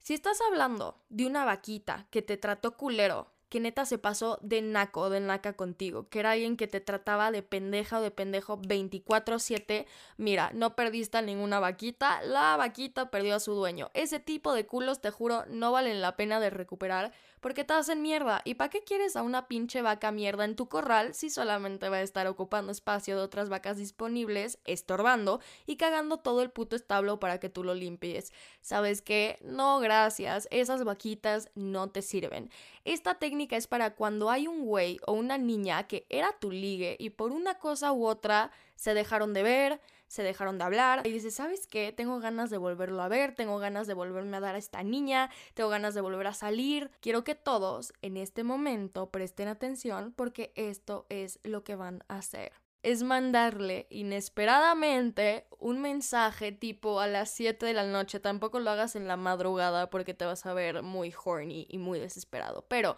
Si 0.00 0.14
estás 0.14 0.40
hablando 0.40 1.00
de 1.08 1.26
una 1.26 1.44
vaquita 1.44 2.08
que 2.10 2.22
te 2.22 2.36
trató 2.36 2.76
culero, 2.76 3.30
que 3.48 3.60
neta 3.60 3.84
se 3.84 3.98
pasó 3.98 4.40
de 4.42 4.60
naco, 4.60 5.10
de 5.10 5.20
naca 5.20 5.52
contigo, 5.52 6.08
que 6.08 6.18
era 6.18 6.32
alguien 6.32 6.56
que 6.56 6.66
te 6.66 6.80
trataba 6.80 7.30
de 7.30 7.44
pendeja 7.44 8.00
o 8.00 8.02
de 8.02 8.10
pendejo 8.10 8.58
24/7, 8.58 9.86
mira, 10.16 10.50
no 10.54 10.74
perdiste 10.74 11.18
a 11.18 11.22
ninguna 11.22 11.60
vaquita, 11.60 12.20
la 12.22 12.56
vaquita 12.56 13.12
perdió 13.12 13.36
a 13.36 13.38
su 13.38 13.54
dueño. 13.54 13.92
Ese 13.94 14.18
tipo 14.18 14.54
de 14.54 14.66
culos, 14.66 15.00
te 15.00 15.12
juro, 15.12 15.44
no 15.46 15.70
valen 15.70 16.02
la 16.02 16.16
pena 16.16 16.40
de 16.40 16.50
recuperar 16.50 17.12
porque 17.44 17.62
te 17.62 17.74
hacen 17.74 18.00
mierda. 18.00 18.40
¿Y 18.46 18.54
para 18.54 18.70
qué 18.70 18.84
quieres 18.84 19.16
a 19.16 19.22
una 19.22 19.48
pinche 19.48 19.82
vaca 19.82 20.10
mierda 20.10 20.46
en 20.46 20.56
tu 20.56 20.66
corral 20.66 21.12
si 21.12 21.28
solamente 21.28 21.90
va 21.90 21.96
a 21.98 22.00
estar 22.00 22.26
ocupando 22.26 22.72
espacio 22.72 23.18
de 23.18 23.22
otras 23.22 23.50
vacas 23.50 23.76
disponibles, 23.76 24.58
estorbando 24.64 25.42
y 25.66 25.76
cagando 25.76 26.16
todo 26.16 26.40
el 26.40 26.50
puto 26.50 26.74
establo 26.74 27.20
para 27.20 27.40
que 27.40 27.50
tú 27.50 27.62
lo 27.62 27.74
limpies? 27.74 28.32
¿Sabes 28.62 29.02
qué? 29.02 29.38
No, 29.42 29.78
gracias. 29.78 30.48
Esas 30.50 30.84
vaquitas 30.84 31.50
no 31.54 31.90
te 31.90 32.00
sirven. 32.00 32.48
Esta 32.86 33.16
técnica 33.16 33.58
es 33.58 33.66
para 33.66 33.94
cuando 33.94 34.30
hay 34.30 34.46
un 34.46 34.64
güey 34.64 34.98
o 35.06 35.12
una 35.12 35.36
niña 35.36 35.86
que 35.86 36.06
era 36.08 36.32
tu 36.32 36.50
ligue 36.50 36.96
y 36.98 37.10
por 37.10 37.30
una 37.30 37.58
cosa 37.58 37.92
u 37.92 38.06
otra 38.06 38.52
se 38.74 38.94
dejaron 38.94 39.34
de 39.34 39.42
ver, 39.42 39.80
se 40.14 40.22
dejaron 40.22 40.58
de 40.58 40.64
hablar 40.64 41.04
y 41.04 41.10
dice, 41.10 41.32
¿sabes 41.32 41.66
qué? 41.66 41.92
Tengo 41.92 42.20
ganas 42.20 42.48
de 42.48 42.56
volverlo 42.56 43.02
a 43.02 43.08
ver, 43.08 43.34
tengo 43.34 43.58
ganas 43.58 43.88
de 43.88 43.94
volverme 43.94 44.36
a 44.36 44.40
dar 44.40 44.54
a 44.54 44.58
esta 44.58 44.84
niña, 44.84 45.28
tengo 45.54 45.70
ganas 45.70 45.94
de 45.94 46.02
volver 46.02 46.28
a 46.28 46.34
salir. 46.34 46.92
Quiero 47.00 47.24
que 47.24 47.34
todos 47.34 47.92
en 48.00 48.16
este 48.16 48.44
momento 48.44 49.10
presten 49.10 49.48
atención 49.48 50.12
porque 50.14 50.52
esto 50.54 51.04
es 51.08 51.40
lo 51.42 51.64
que 51.64 51.74
van 51.74 52.04
a 52.06 52.18
hacer. 52.18 52.52
Es 52.84 53.02
mandarle 53.02 53.88
inesperadamente 53.90 55.48
un 55.58 55.80
mensaje 55.80 56.52
tipo 56.52 57.00
a 57.00 57.08
las 57.08 57.30
7 57.30 57.66
de 57.66 57.72
la 57.72 57.84
noche. 57.84 58.20
Tampoco 58.20 58.60
lo 58.60 58.70
hagas 58.70 58.94
en 58.94 59.08
la 59.08 59.16
madrugada 59.16 59.90
porque 59.90 60.14
te 60.14 60.26
vas 60.26 60.46
a 60.46 60.54
ver 60.54 60.82
muy 60.84 61.12
horny 61.24 61.66
y 61.68 61.78
muy 61.78 61.98
desesperado. 61.98 62.66
Pero 62.68 62.96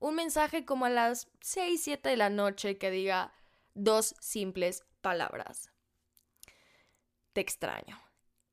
un 0.00 0.16
mensaje 0.16 0.64
como 0.64 0.86
a 0.86 0.90
las 0.90 1.28
6, 1.42 1.80
7 1.80 2.08
de 2.08 2.16
la 2.16 2.30
noche 2.30 2.76
que 2.76 2.90
diga 2.90 3.32
dos 3.74 4.16
simples 4.18 4.84
palabras 5.00 5.70
te 7.36 7.42
extraño. 7.42 7.98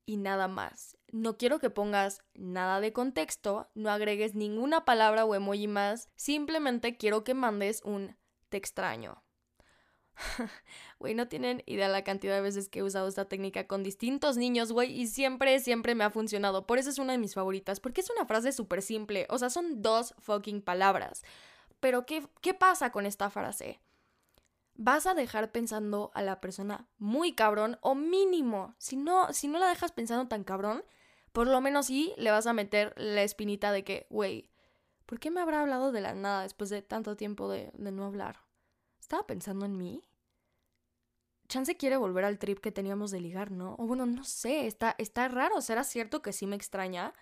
Y 0.05 0.17
nada 0.17 0.49
más. 0.49 0.97
No 1.09 1.37
quiero 1.37 1.59
que 1.59 1.69
pongas 1.69 2.21
nada 2.33 2.81
de 2.81 2.91
contexto, 2.91 3.69
no 3.75 3.89
agregues 3.89 4.35
ninguna 4.35 4.83
palabra 4.83 5.23
o 5.23 5.35
emoji 5.35 5.69
más, 5.69 6.09
simplemente 6.17 6.97
quiero 6.97 7.23
que 7.23 7.33
mandes 7.33 7.81
un 7.85 8.17
te 8.49 8.57
extraño. 8.57 9.23
Güey, 10.99 11.15
no 11.15 11.29
tienen 11.29 11.63
idea 11.65 11.87
la 11.87 12.03
cantidad 12.03 12.35
de 12.35 12.41
veces 12.41 12.67
que 12.67 12.79
he 12.79 12.83
usado 12.83 13.07
esta 13.07 13.29
técnica 13.29 13.67
con 13.67 13.83
distintos 13.83 14.35
niños, 14.35 14.73
güey, 14.73 14.91
y 14.91 15.07
siempre, 15.07 15.57
siempre 15.61 15.95
me 15.95 16.03
ha 16.03 16.09
funcionado. 16.09 16.67
Por 16.67 16.77
eso 16.77 16.89
es 16.89 16.99
una 16.99 17.13
de 17.13 17.19
mis 17.19 17.35
favoritas, 17.35 17.79
porque 17.79 18.01
es 18.01 18.09
una 18.09 18.25
frase 18.25 18.51
súper 18.51 18.81
simple, 18.81 19.27
o 19.29 19.37
sea, 19.37 19.49
son 19.49 19.81
dos 19.81 20.13
fucking 20.19 20.61
palabras. 20.61 21.23
Pero, 21.79 22.05
¿qué, 22.05 22.27
¿qué 22.41 22.53
pasa 22.53 22.91
con 22.91 23.05
esta 23.05 23.29
frase? 23.29 23.79
Vas 24.75 25.05
a 25.05 25.13
dejar 25.13 25.51
pensando 25.51 26.11
a 26.13 26.21
la 26.21 26.41
persona 26.41 26.87
muy 26.97 27.33
cabrón 27.33 27.77
o 27.81 27.95
mínimo. 27.95 28.75
Si 28.77 28.95
no, 28.95 29.31
si 29.33 29.47
no 29.47 29.59
la 29.59 29.67
dejas 29.67 29.91
pensando 29.91 30.27
tan 30.27 30.43
cabrón, 30.43 30.83
por 31.31 31.47
lo 31.47 31.61
menos 31.61 31.87
sí 31.87 32.13
le 32.17 32.31
vas 32.31 32.47
a 32.47 32.53
meter 32.53 32.93
la 32.97 33.23
espinita 33.23 33.71
de 33.71 33.83
que, 33.83 34.07
güey, 34.09 34.49
¿por 35.05 35.19
qué 35.19 35.31
me 35.31 35.41
habrá 35.41 35.61
hablado 35.61 35.91
de 35.91 36.01
la 36.01 36.13
nada 36.13 36.43
después 36.43 36.69
de 36.69 36.81
tanto 36.81 37.15
tiempo 37.15 37.49
de, 37.49 37.71
de 37.73 37.91
no 37.91 38.05
hablar? 38.05 38.39
¿Estaba 38.99 39.27
pensando 39.27 39.65
en 39.65 39.77
mí? 39.77 40.01
Chance 41.49 41.75
quiere 41.75 41.97
volver 41.97 42.25
al 42.25 42.39
trip 42.39 42.59
que 42.59 42.71
teníamos 42.71 43.11
de 43.11 43.19
ligar, 43.19 43.51
¿no? 43.51 43.75
O 43.77 43.85
bueno, 43.85 44.05
no 44.05 44.23
sé, 44.23 44.65
está, 44.65 44.95
está 44.97 45.27
raro. 45.27 45.61
¿Será 45.61 45.83
cierto 45.83 46.21
que 46.21 46.33
sí 46.33 46.47
me 46.47 46.55
extraña? 46.55 47.13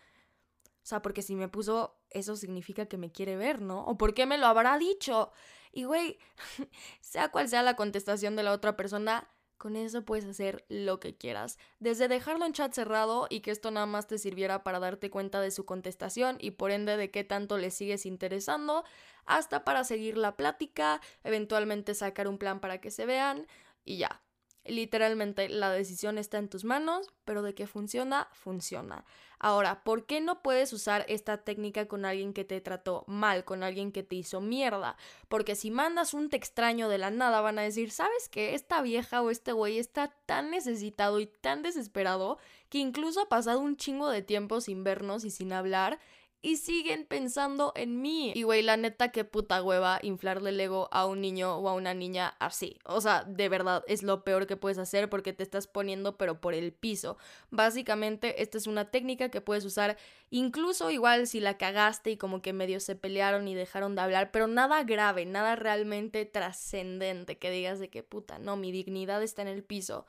O 0.84 0.86
sea, 0.86 1.02
porque 1.02 1.22
si 1.22 1.36
me 1.36 1.48
puso, 1.48 2.00
eso 2.10 2.36
significa 2.36 2.86
que 2.86 2.98
me 2.98 3.12
quiere 3.12 3.36
ver, 3.36 3.62
¿no? 3.62 3.84
¿O 3.86 3.98
por 3.98 4.14
qué 4.14 4.26
me 4.26 4.38
lo 4.38 4.48
habrá 4.48 4.78
dicho? 4.78 5.32
Y 5.72 5.84
güey, 5.84 6.20
sea 7.02 7.30
cual 7.30 7.50
sea 7.50 7.64
la 7.64 7.76
contestación 7.76 8.36
de 8.36 8.44
la 8.44 8.52
otra 8.52 8.76
persona, 8.76 9.30
con 9.58 9.76
eso 9.76 10.04
puedes 10.04 10.26
hacer 10.26 10.66
lo 10.70 11.00
que 11.00 11.16
quieras. 11.16 11.60
Desde 11.80 12.08
dejarlo 12.08 12.46
en 12.46 12.54
chat 12.54 12.74
cerrado 12.74 13.28
y 13.30 13.42
que 13.42 13.52
esto 13.52 13.70
nada 13.70 13.86
más 13.86 14.08
te 14.08 14.18
sirviera 14.18 14.64
para 14.64 14.80
darte 14.80 15.12
cuenta 15.12 15.40
de 15.40 15.52
su 15.52 15.66
contestación 15.66 16.38
y 16.40 16.52
por 16.52 16.72
ende 16.72 16.98
de 16.98 17.12
qué 17.12 17.24
tanto 17.24 17.60
le 17.60 17.70
sigues 17.70 18.08
interesando, 18.08 18.84
hasta 19.26 19.64
para 19.64 19.84
seguir 19.84 20.18
la 20.18 20.36
plática, 20.36 21.00
eventualmente 21.24 21.94
sacar 21.94 22.28
un 22.28 22.40
plan 22.40 22.60
para 22.60 22.82
que 22.82 22.90
se 22.90 23.06
vean 23.06 23.46
y 23.86 23.98
ya. 23.98 24.24
Literalmente 24.64 25.50
la 25.50 25.72
decisión 25.72 26.18
está 26.18 26.38
en 26.38 26.48
tus 26.48 26.64
manos, 26.66 27.12
pero 27.26 27.42
de 27.42 27.56
que 27.56 27.66
funciona, 27.66 28.28
funciona. 28.32 29.06
Ahora, 29.40 29.84
¿por 29.84 30.06
qué 30.06 30.22
no 30.22 30.44
puedes 30.44 30.72
usar 30.72 31.04
esta 31.10 31.38
técnica 31.38 31.88
con 31.88 32.06
alguien 32.06 32.32
que 32.32 32.44
te 32.44 32.62
trató 32.62 33.04
mal, 33.08 33.44
con 33.44 33.64
alguien 33.64 33.92
que 33.92 34.04
te 34.04 34.16
hizo 34.16 34.40
mierda? 34.40 34.98
Porque 35.30 35.56
si 35.56 35.72
mandas 35.72 36.14
un 36.14 36.30
te 36.30 36.38
extraño 36.38 36.90
de 36.90 37.00
la 37.00 37.10
nada, 37.10 37.42
van 37.42 37.58
a 37.58 37.64
decir, 37.64 37.90
¿sabes 37.90 38.30
qué? 38.30 38.54
Esta 38.54 38.84
vieja 38.84 39.24
o 39.24 39.32
este 39.32 39.52
güey 39.52 39.80
está 39.80 40.14
tan 40.28 40.52
necesitado 40.52 41.20
y 41.20 41.26
tan 41.26 41.64
desesperado 41.64 42.38
que 42.70 42.78
incluso 42.78 43.20
ha 43.20 43.30
pasado 43.30 43.62
un 43.62 43.78
chingo 43.78 44.10
de 44.10 44.22
tiempo 44.22 44.62
sin 44.62 44.84
vernos 44.84 45.26
y 45.26 45.32
sin 45.32 45.54
hablar 45.54 46.00
y 46.42 46.58
siguen 46.58 47.06
pensando 47.06 47.72
en 47.76 48.02
mí. 48.02 48.32
Y 48.36 48.44
güey, 48.44 48.64
la 48.64 48.78
neta, 48.78 49.12
qué 49.12 49.24
puta 49.24 49.62
hueva 49.62 50.00
inflarle 50.02 50.50
el 50.50 50.60
ego 50.60 50.90
a 50.92 51.06
un 51.06 51.22
niño 51.22 51.58
o 51.58 51.70
a 51.70 51.74
una 51.74 51.94
niña 51.94 52.36
así. 52.40 52.80
O 52.86 53.00
sea, 53.00 53.24
de 53.24 53.48
verdad, 53.48 53.84
es 53.88 54.02
lo 54.02 54.24
peor 54.24 54.48
que 54.48 54.58
puedes 54.58 54.78
hacer 54.80 55.10
porque 55.10 55.34
te 55.34 55.44
estás 55.44 55.68
poniendo 55.68 56.18
pero 56.18 56.42
por 56.42 56.54
el 56.54 56.74
piso. 56.74 57.18
Básicamente, 57.52 58.42
esta 58.42 58.58
es 58.58 58.66
una 58.66 58.90
técnica 58.90 59.30
que 59.30 59.42
puedes 59.42 59.66
usar 59.66 59.98
incluso 60.32 60.90
igual 60.90 61.28
si 61.28 61.40
la 61.40 61.58
cagaste 61.58 62.12
y 62.12 62.18
como 62.18 62.42
que 62.42 62.54
medio 62.54 62.80
se 62.80 62.96
pelearon 62.96 63.48
y 63.48 63.54
dejaron 63.54 63.96
de 63.96 64.02
hablar, 64.02 64.32
pero 64.32 64.48
nada 64.48 64.84
grave, 64.84 65.26
nada 65.26 65.56
realmente 65.56 66.26
trascendente 66.26 67.38
que 67.38 67.52
digas 67.52 67.80
de 67.80 67.90
que 67.90 68.02
puta, 68.02 68.40
no, 68.40 68.56
mi 68.56 68.72
dignidad 68.72 69.22
está 69.22 69.42
en 69.42 69.50
el 69.50 69.64
piso. 69.64 70.06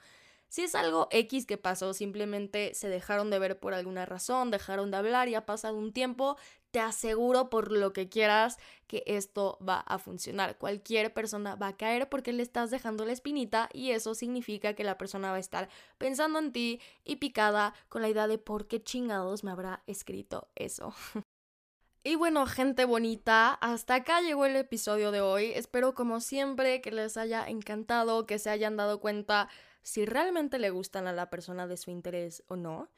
Si 0.53 0.61
es 0.61 0.75
algo 0.75 1.09
X 1.11 1.47
que 1.47 1.57
pasó, 1.57 1.95
simplemente 1.95 2.75
se 2.75 2.91
dejaron 2.91 3.31
de 3.31 3.39
ver 3.39 3.59
por 3.59 3.73
alguna 3.73 4.05
razón, 4.05 4.51
dejaron 4.51 4.91
de 4.91 4.99
hablar 4.99 5.31
y 5.31 5.35
ha 5.35 5.47
pasado 5.47 5.79
un 5.79 5.95
tiempo, 5.95 6.37
te 6.71 6.79
aseguro 6.79 7.49
por 7.49 7.73
lo 7.73 7.95
que 7.95 8.11
quieras 8.11 8.59
que 8.87 9.03
esto 9.07 9.57
va 9.67 9.81
a 9.81 9.99
funcionar. 9.99 10.59
Cualquier 10.59 11.15
persona 11.15 11.55
va 11.55 11.69
a 11.69 11.77
caer 11.79 12.11
porque 12.11 12.35
le 12.35 12.43
estás 12.43 12.71
dejando 12.71 13.07
la 13.07 13.13
espinita 13.13 13.71
y 13.73 13.93
eso 13.93 14.15
significa 14.15 14.75
que 14.75 14.85
la 14.85 14.99
persona 14.99 15.31
va 15.31 15.37
a 15.37 15.41
estar 15.41 15.71
pensando 15.97 16.39
en 16.39 16.53
ti 16.53 16.83
y 17.03 17.17
picada 17.17 17.73
con 17.89 18.03
la 18.03 18.11
idea 18.11 18.29
de 18.29 18.37
por 18.37 18.69
qué 18.69 18.83
chingados 18.83 19.45
me 19.45 19.53
habrá 19.53 19.83
escrito 19.87 20.49
eso. 20.55 20.95
Y 22.05 22.17
bueno, 22.17 22.47
gente 22.47 22.85
bonita, 22.85 23.55
hasta 23.55 23.95
acá 23.95 24.21
llegó 24.23 24.45
el 24.45 24.57
episodio 24.57 25.13
de 25.13 25.21
hoy. 25.21 25.53
Espero 25.55 25.95
como 25.95 26.19
siempre 26.19 26.81
que 26.81 26.91
les 26.91 27.17
haya 27.17 27.49
encantado, 27.49 28.27
que 28.27 28.41
se 28.41 28.51
hayan 28.51 28.77
dado 28.77 28.99
cuenta 28.99 29.49
si 29.83 30.05
realmente 30.07 30.59
le 30.59 30.71
gustan 30.71 31.07
a 31.07 31.13
la 31.13 31.31
persona 31.31 31.67
de 31.67 31.77
su 31.77 31.91
interés 31.91 32.43
o 32.49 32.57
no, 32.57 32.89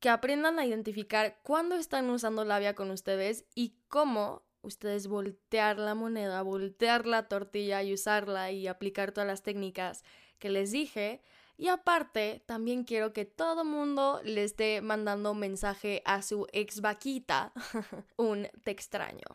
que 0.00 0.08
aprendan 0.08 0.58
a 0.58 0.66
identificar 0.66 1.38
cuándo 1.42 1.76
están 1.76 2.10
usando 2.10 2.44
labia 2.44 2.74
con 2.74 2.90
ustedes 2.90 3.44
y 3.54 3.74
cómo 3.88 4.42
ustedes 4.62 5.06
voltear 5.06 5.78
la 5.78 5.94
moneda, 5.94 6.42
voltear 6.42 7.06
la 7.06 7.28
tortilla 7.28 7.82
y 7.82 7.94
usarla 7.94 8.50
y 8.50 8.66
aplicar 8.66 9.12
todas 9.12 9.26
las 9.26 9.42
técnicas 9.42 10.04
que 10.38 10.50
les 10.50 10.72
dije. 10.72 11.22
Y 11.56 11.68
aparte, 11.68 12.42
también 12.46 12.84
quiero 12.84 13.12
que 13.12 13.24
todo 13.24 13.64
mundo 13.64 14.20
le 14.24 14.42
esté 14.42 14.80
mandando 14.80 15.32
un 15.32 15.38
mensaje 15.38 16.02
a 16.04 16.22
su 16.22 16.46
ex 16.52 16.80
vaquita, 16.80 17.52
un 18.16 18.48
te 18.64 18.70
extraño. 18.70 19.26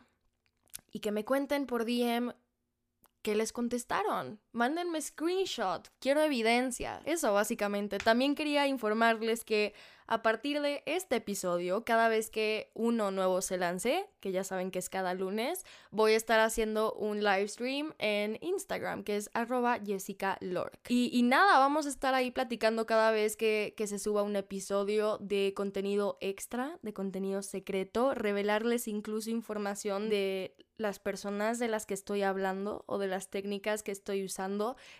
Y 0.90 1.00
que 1.00 1.12
me 1.12 1.24
cuenten 1.24 1.66
por 1.66 1.84
DM 1.84 2.34
¿Qué 3.22 3.34
les 3.34 3.52
contestaron? 3.52 4.40
Mándenme 4.58 5.00
screenshot, 5.00 5.88
quiero 6.00 6.20
evidencia. 6.20 7.00
Eso 7.04 7.32
básicamente. 7.32 7.98
También 7.98 8.34
quería 8.34 8.66
informarles 8.66 9.44
que 9.44 9.72
a 10.08 10.22
partir 10.22 10.60
de 10.60 10.82
este 10.84 11.16
episodio, 11.16 11.84
cada 11.84 12.08
vez 12.08 12.28
que 12.28 12.72
uno 12.74 13.12
nuevo 13.12 13.40
se 13.40 13.56
lance, 13.56 14.08
que 14.18 14.32
ya 14.32 14.42
saben 14.42 14.72
que 14.72 14.80
es 14.80 14.88
cada 14.88 15.14
lunes, 15.14 15.64
voy 15.92 16.14
a 16.14 16.16
estar 16.16 16.40
haciendo 16.40 16.92
un 16.94 17.22
live 17.22 17.46
stream 17.46 17.94
en 17.98 18.36
Instagram, 18.40 19.04
que 19.04 19.16
es 19.16 19.30
arroba 19.32 19.78
Jessica 19.84 20.38
Lork. 20.40 20.80
Y, 20.88 21.22
nada, 21.22 21.60
vamos 21.60 21.86
a 21.86 21.90
estar 21.90 22.14
ahí 22.14 22.32
platicando 22.32 22.84
cada 22.84 23.12
vez 23.12 23.36
que, 23.36 23.74
que 23.76 23.86
se 23.86 24.00
suba 24.00 24.24
un 24.24 24.34
episodio 24.34 25.18
de 25.18 25.52
contenido 25.54 26.18
extra, 26.20 26.80
de 26.82 26.92
contenido 26.92 27.42
secreto, 27.42 28.12
revelarles 28.14 28.88
incluso 28.88 29.30
información 29.30 30.08
de 30.08 30.56
las 30.78 31.00
personas 31.00 31.58
de 31.58 31.68
las 31.68 31.84
que 31.84 31.94
estoy 31.94 32.22
hablando 32.22 32.84
o 32.86 32.98
de 32.98 33.08
las 33.08 33.28
técnicas 33.28 33.82
que 33.82 33.90
estoy 33.90 34.24
usando 34.24 34.47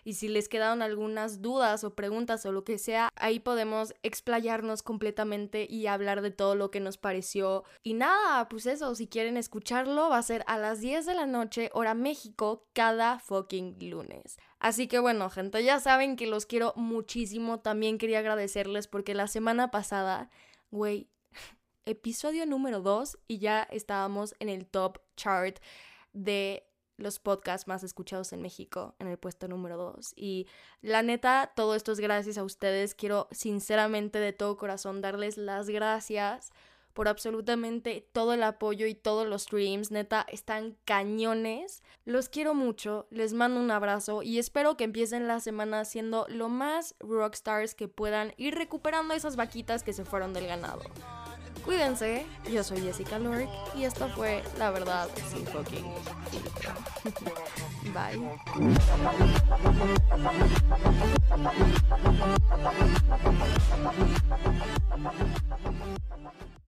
y 0.03 0.13
si 0.13 0.27
les 0.27 0.49
quedaron 0.49 0.81
algunas 0.81 1.41
dudas 1.41 1.83
o 1.83 1.95
preguntas 1.95 2.45
o 2.45 2.51
lo 2.51 2.63
que 2.63 2.77
sea, 2.77 3.09
ahí 3.15 3.39
podemos 3.39 3.93
explayarnos 4.03 4.83
completamente 4.83 5.65
y 5.69 5.87
hablar 5.87 6.21
de 6.21 6.31
todo 6.31 6.55
lo 6.55 6.71
que 6.71 6.79
nos 6.79 6.97
pareció. 6.97 7.63
Y 7.83 7.93
nada, 7.93 8.47
pues 8.49 8.65
eso, 8.65 8.93
si 8.95 9.07
quieren 9.07 9.37
escucharlo, 9.37 10.09
va 10.09 10.17
a 10.17 10.23
ser 10.23 10.43
a 10.47 10.57
las 10.57 10.81
10 10.81 11.05
de 11.05 11.13
la 11.15 11.25
noche, 11.25 11.69
hora 11.73 11.93
México, 11.93 12.67
cada 12.73 13.19
fucking 13.19 13.77
lunes. 13.89 14.37
Así 14.59 14.87
que 14.87 14.99
bueno, 14.99 15.29
gente, 15.29 15.63
ya 15.63 15.79
saben 15.79 16.15
que 16.15 16.27
los 16.27 16.45
quiero 16.45 16.73
muchísimo. 16.75 17.59
También 17.59 17.97
quería 17.97 18.19
agradecerles 18.19 18.87
porque 18.87 19.13
la 19.13 19.27
semana 19.27 19.71
pasada, 19.71 20.29
güey, 20.69 21.07
episodio 21.85 22.45
número 22.45 22.81
2 22.81 23.17
y 23.27 23.39
ya 23.39 23.63
estábamos 23.63 24.35
en 24.39 24.49
el 24.49 24.67
top 24.67 24.99
chart 25.15 25.59
de 26.13 26.68
los 26.99 27.19
podcasts 27.19 27.67
más 27.67 27.83
escuchados 27.83 28.33
en 28.33 28.41
México 28.41 28.95
en 28.99 29.07
el 29.07 29.17
puesto 29.17 29.47
número 29.47 29.77
2. 29.77 30.13
Y 30.15 30.47
la 30.81 31.01
neta, 31.01 31.51
todo 31.55 31.75
esto 31.75 31.91
es 31.91 31.99
gracias 31.99 32.37
a 32.37 32.43
ustedes. 32.43 32.95
Quiero 32.95 33.27
sinceramente 33.31 34.19
de 34.19 34.33
todo 34.33 34.57
corazón 34.57 35.01
darles 35.01 35.37
las 35.37 35.69
gracias 35.69 36.51
por 36.93 37.07
absolutamente 37.07 38.07
todo 38.11 38.33
el 38.33 38.43
apoyo 38.43 38.85
y 38.85 38.93
todos 38.93 39.27
los 39.27 39.43
streams. 39.43 39.91
Neta, 39.91 40.25
están 40.29 40.75
cañones. 40.85 41.81
Los 42.03 42.29
quiero 42.29 42.53
mucho, 42.53 43.07
les 43.09 43.33
mando 43.33 43.59
un 43.59 43.71
abrazo 43.71 44.21
y 44.21 44.37
espero 44.37 44.75
que 44.75 44.83
empiecen 44.83 45.27
la 45.27 45.39
semana 45.39 45.85
siendo 45.85 46.25
lo 46.27 46.49
más 46.49 46.95
rockstars 46.99 47.75
que 47.75 47.87
puedan 47.87 48.33
ir 48.37 48.55
recuperando 48.55 49.13
esas 49.13 49.35
vaquitas 49.35 49.83
que 49.83 49.93
se 49.93 50.03
fueron 50.03 50.33
del 50.33 50.47
ganado. 50.47 50.81
Cuídense, 51.69 52.25
yo 52.51 52.63
soy 52.63 52.81
Jessica 52.81 53.19
Lork 53.19 53.47
y 53.75 53.83
esto 53.83 54.09
fue 54.15 54.41
La 54.57 54.71
Verdad 54.71 55.07
sin 55.29 55.45
fucking 55.45 55.85
Bye. 57.93 58.19